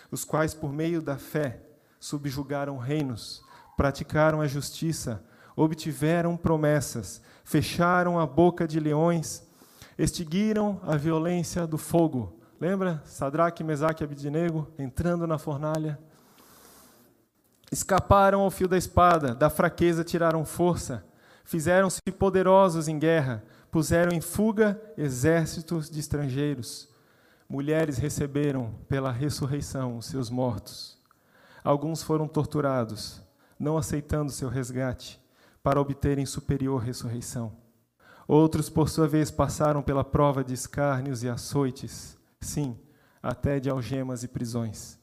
os 0.09 0.23
quais, 0.23 0.53
por 0.53 0.71
meio 0.71 1.01
da 1.01 1.17
fé, 1.17 1.59
subjugaram 1.99 2.77
reinos, 2.77 3.43
praticaram 3.75 4.39
a 4.39 4.47
justiça, 4.47 5.21
obtiveram 5.53 6.37
promessas, 6.37 7.21
fecharam 7.43 8.17
a 8.17 8.25
boca 8.25 8.65
de 8.65 8.79
leões, 8.79 9.43
extinguiram 9.99 10.79
a 10.83 10.95
violência 10.95 11.67
do 11.67 11.77
fogo. 11.77 12.39
Lembra? 12.57 13.03
Sadraque, 13.03 13.65
Mesaque 13.65 14.01
e 14.01 14.05
Abidinego 14.05 14.65
entrando 14.79 15.27
na 15.27 15.37
fornalha. 15.37 15.99
Escaparam 17.71 18.41
ao 18.41 18.51
fio 18.51 18.67
da 18.67 18.77
espada, 18.77 19.33
da 19.33 19.49
fraqueza 19.49 20.03
tiraram 20.03 20.45
força, 20.45 21.03
fizeram-se 21.43 21.99
poderosos 22.17 22.87
em 22.87 22.99
guerra, 22.99 23.43
puseram 23.71 24.11
em 24.11 24.21
fuga 24.21 24.79
exércitos 24.97 25.89
de 25.89 25.99
estrangeiros. 25.99 26.87
Mulheres 27.49 27.97
receberam 27.97 28.73
pela 28.87 29.11
ressurreição 29.11 29.97
os 29.97 30.05
seus 30.05 30.29
mortos. 30.29 30.97
Alguns 31.63 32.01
foram 32.01 32.27
torturados, 32.27 33.21
não 33.59 33.77
aceitando 33.77 34.31
seu 34.31 34.49
resgate, 34.49 35.19
para 35.63 35.81
obterem 35.81 36.25
superior 36.25 36.81
ressurreição. 36.81 37.51
Outros, 38.27 38.69
por 38.69 38.89
sua 38.89 39.07
vez, 39.07 39.29
passaram 39.29 39.81
pela 39.81 40.03
prova 40.03 40.43
de 40.43 40.53
escárnios 40.53 41.23
e 41.23 41.29
açoites, 41.29 42.17
sim, 42.41 42.77
até 43.21 43.59
de 43.59 43.69
algemas 43.69 44.23
e 44.23 44.27
prisões. 44.27 44.99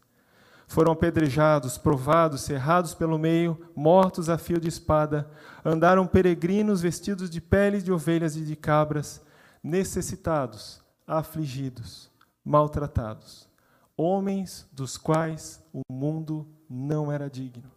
Foram 0.73 0.93
apedrejados, 0.93 1.77
provados, 1.77 2.41
cerrados 2.41 2.95
pelo 2.95 3.19
meio, 3.19 3.61
mortos 3.77 4.31
a 4.31 4.39
fio 4.39 4.59
de 4.59 4.69
espada, 4.69 5.31
andaram 5.63 6.07
peregrinos 6.07 6.81
vestidos 6.81 7.29
de 7.29 7.43
peles 7.43 7.85
de 7.85 7.93
ovelhas 7.93 8.37
e 8.37 8.41
de 8.41 8.57
cabras, 8.57 9.21
necessitados, 9.63 10.83
afligidos, 11.07 12.11
maltratados, 12.43 13.47
homens 13.95 14.67
dos 14.73 14.97
quais 14.97 15.63
o 15.75 15.83
mundo 15.93 16.49
não 16.67 17.13
era 17.13 17.29
digno. 17.29 17.71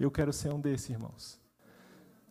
Eu 0.00 0.10
quero 0.10 0.32
ser 0.32 0.54
um 0.54 0.58
desses, 0.58 0.88
irmãos. 0.88 1.38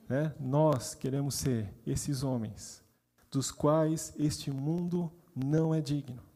Né? 0.09 0.33
Nós 0.39 0.95
queremos 0.95 1.35
ser 1.35 1.71
esses 1.85 2.23
homens 2.23 2.83
dos 3.29 3.51
quais 3.51 4.15
este 4.17 4.49
mundo 4.49 5.11
não 5.35 5.75
é 5.75 5.79
digno 5.79 6.30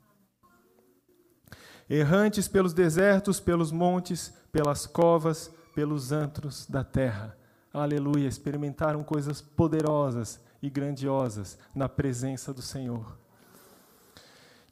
errantes 1.90 2.48
pelos 2.48 2.74
desertos, 2.74 3.40
pelos 3.40 3.72
montes, 3.72 4.34
pelas 4.52 4.86
covas, 4.86 5.54
pelos 5.74 6.12
antros 6.12 6.66
da 6.68 6.84
terra. 6.84 7.38
Aleluia! 7.74 8.28
Experimentaram 8.28 9.04
coisas 9.04 9.42
poderosas 9.42 10.40
e 10.62 10.70
grandiosas 10.70 11.58
na 11.74 11.90
presença 11.90 12.54
do 12.54 12.62
Senhor. 12.62 13.18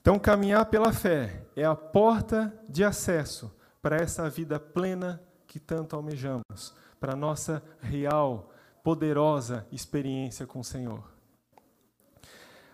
Então, 0.01 0.17
caminhar 0.17 0.65
pela 0.65 0.91
fé 0.91 1.45
é 1.55 1.63
a 1.63 1.75
porta 1.75 2.53
de 2.67 2.83
acesso 2.83 3.53
para 3.81 3.97
essa 3.97 4.29
vida 4.29 4.59
plena 4.59 5.21
que 5.45 5.59
tanto 5.59 5.95
almejamos, 5.95 6.73
para 6.99 7.13
a 7.13 7.17
nossa 7.17 7.61
real, 7.81 8.51
poderosa 8.83 9.67
experiência 9.71 10.47
com 10.47 10.59
o 10.59 10.63
Senhor. 10.63 11.03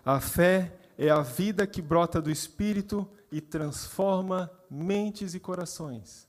A 0.04 0.18
fé 0.18 0.72
é 0.96 1.10
a 1.10 1.20
vida 1.20 1.66
que 1.66 1.82
brota 1.82 2.20
do 2.20 2.30
Espírito 2.30 3.08
e 3.30 3.40
transforma 3.40 4.50
mentes 4.68 5.34
e 5.34 5.40
corações, 5.40 6.28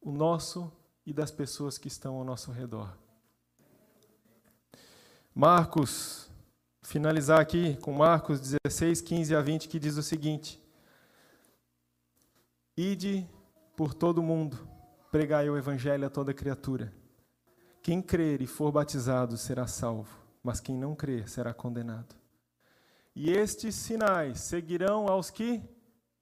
o 0.00 0.10
nosso 0.10 0.72
e 1.06 1.12
das 1.12 1.30
pessoas 1.30 1.78
que 1.78 1.88
estão 1.88 2.16
ao 2.16 2.24
nosso 2.24 2.50
redor. 2.50 2.96
Marcos, 5.34 6.28
finalizar 6.82 7.40
aqui 7.40 7.76
com 7.76 7.92
Marcos 7.92 8.40
16, 8.40 9.00
15 9.00 9.34
a 9.34 9.40
20, 9.40 9.68
que 9.68 9.78
diz 9.78 9.96
o 9.96 10.02
seguinte: 10.02 10.60
Ide 12.76 13.28
por 13.76 13.94
todo 13.94 14.18
o 14.18 14.22
mundo, 14.22 14.68
pregai 15.10 15.48
o 15.48 15.56
evangelho 15.56 16.06
a 16.06 16.10
toda 16.10 16.34
criatura. 16.34 16.92
Quem 17.82 18.02
crer 18.02 18.42
e 18.42 18.46
for 18.46 18.72
batizado 18.72 19.36
será 19.36 19.66
salvo, 19.66 20.18
mas 20.42 20.60
quem 20.60 20.76
não 20.76 20.94
crer 20.94 21.28
será 21.28 21.54
condenado. 21.54 22.14
E 23.14 23.30
estes 23.30 23.74
sinais 23.74 24.40
seguirão 24.40 25.08
aos 25.08 25.30
que 25.30 25.62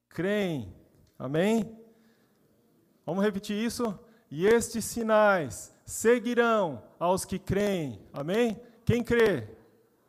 creem. 0.08 0.74
Amém? 1.18 1.78
Vamos 3.04 3.24
repetir 3.24 3.56
isso? 3.56 3.98
E 4.30 4.46
estes 4.46 4.84
sinais 4.84 5.72
seguirão 5.84 6.82
aos 6.98 7.24
que 7.24 7.38
creem. 7.38 8.00
Amém? 8.12 8.60
Quem 8.84 9.02
crê? 9.02 9.48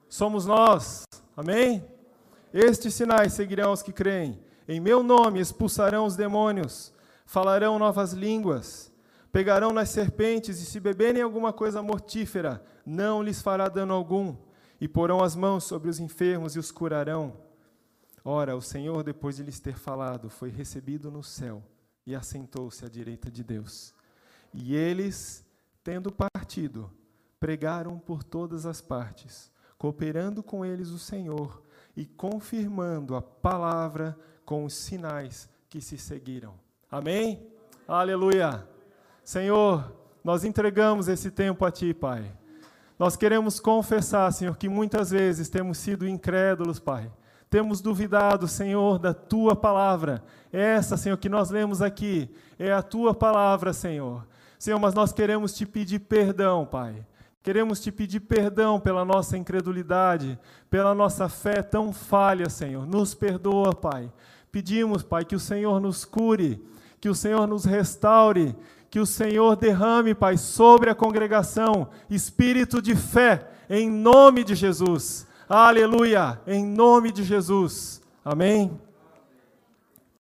Somos 0.10 0.46
nós. 0.46 1.04
Amém? 1.36 1.86
Estes 2.54 2.94
sinais 2.94 3.34
seguirão 3.34 3.70
aos 3.70 3.82
que 3.84 3.94
creem. 3.94 4.40
Em 4.68 4.80
meu 4.80 5.02
nome 5.02 5.40
expulsarão 5.40 6.06
os 6.06 6.16
demônios, 6.16 6.92
falarão 7.26 7.80
novas 7.80 8.12
línguas, 8.12 8.92
pegarão 9.32 9.72
nas 9.72 9.90
serpentes 9.90 10.60
e 10.60 10.66
se 10.66 10.80
beberem 10.80 11.22
alguma 11.22 11.54
coisa 11.54 11.82
mortífera, 11.82 12.62
não 12.86 13.24
lhes 13.24 13.42
fará 13.42 13.70
dano 13.70 13.94
algum, 13.94 14.36
e 14.82 14.88
porão 14.88 15.24
as 15.24 15.36
mãos 15.36 15.64
sobre 15.64 15.90
os 15.90 16.00
enfermos 16.00 16.56
e 16.56 16.60
os 16.60 16.72
curarão. 16.72 17.47
Ora, 18.30 18.58
o 18.58 18.62
Senhor, 18.62 19.06
depois 19.06 19.38
de 19.38 19.44
lhes 19.44 19.58
ter 19.58 19.78
falado, 19.78 20.30
foi 20.30 20.50
recebido 20.50 21.10
no 21.10 21.24
céu 21.24 21.64
e 22.06 22.14
assentou-se 22.14 22.84
à 22.84 22.90
direita 22.90 23.32
de 23.32 23.42
Deus. 23.42 23.94
E 24.54 24.76
eles, 24.76 25.46
tendo 25.82 26.12
partido, 26.12 26.92
pregaram 27.40 27.98
por 27.98 28.26
todas 28.26 28.66
as 28.66 28.82
partes, 28.82 29.50
cooperando 29.78 30.44
com 30.44 30.66
eles 30.66 30.90
o 30.90 31.00
Senhor 31.00 31.64
e 31.96 32.06
confirmando 32.06 33.16
a 33.16 33.22
palavra 33.22 34.20
com 34.44 34.66
os 34.66 34.74
sinais 34.74 35.50
que 35.70 35.80
se 35.80 35.98
seguiram. 35.98 36.54
Amém? 36.92 37.50
Aleluia! 37.88 38.68
Senhor, 39.24 39.96
nós 40.22 40.44
entregamos 40.44 41.08
esse 41.08 41.32
tempo 41.32 41.64
a 41.64 41.72
Ti, 41.72 41.94
Pai. 41.94 42.30
Nós 43.00 43.16
queremos 43.16 43.58
confessar, 43.58 44.30
Senhor, 44.34 44.58
que 44.58 44.68
muitas 44.68 45.12
vezes 45.12 45.48
temos 45.48 45.78
sido 45.78 46.06
incrédulos, 46.06 46.78
Pai. 46.78 47.10
Temos 47.50 47.82
duvidado, 47.82 48.48
Senhor, 48.48 49.00
da 49.00 49.14
tua 49.14 49.56
palavra. 49.56 50.24
Essa, 50.52 50.98
Senhor, 50.98 51.18
que 51.18 51.30
nós 51.30 51.50
lemos 51.50 51.82
aqui, 51.82 52.30
é 52.60 52.72
a 52.72 52.82
tua 52.82 53.14
palavra, 53.14 53.72
Senhor. 53.72 54.26
Senhor, 54.60 54.80
mas 54.80 54.94
nós 54.94 55.14
queremos 55.14 55.54
te 55.54 55.66
pedir 55.66 56.00
perdão, 56.00 56.66
Pai. 56.66 57.06
Queremos 57.42 57.80
te 57.80 57.92
pedir 57.92 58.20
perdão 58.20 58.80
pela 58.80 59.06
nossa 59.06 59.38
incredulidade, 59.38 60.38
pela 60.70 60.94
nossa 60.94 61.30
fé 61.30 61.62
tão 61.62 61.94
falha, 61.94 62.50
Senhor. 62.50 62.86
Nos 62.86 63.14
perdoa, 63.14 63.74
Pai. 63.74 64.12
Pedimos, 64.52 65.04
Pai, 65.04 65.24
que 65.24 65.36
o 65.36 65.40
Senhor 65.40 65.80
nos 65.80 66.04
cure, 66.04 66.62
que 67.00 67.08
o 67.08 67.16
Senhor 67.16 67.48
nos 67.48 67.64
restaure, 67.64 68.54
que 68.90 69.00
o 69.00 69.06
Senhor 69.06 69.56
derrame, 69.56 70.14
Pai, 70.14 70.36
sobre 70.36 70.90
a 70.90 70.96
congregação 70.96 71.88
espírito 72.10 72.82
de 72.82 72.96
fé, 72.96 73.48
em 73.70 73.90
nome 73.90 74.44
de 74.44 74.56
Jesus. 74.56 75.28
Aleluia, 75.50 76.42
em 76.46 76.66
nome 76.66 77.10
de 77.10 77.24
Jesus. 77.24 78.02
Amém. 78.26 78.78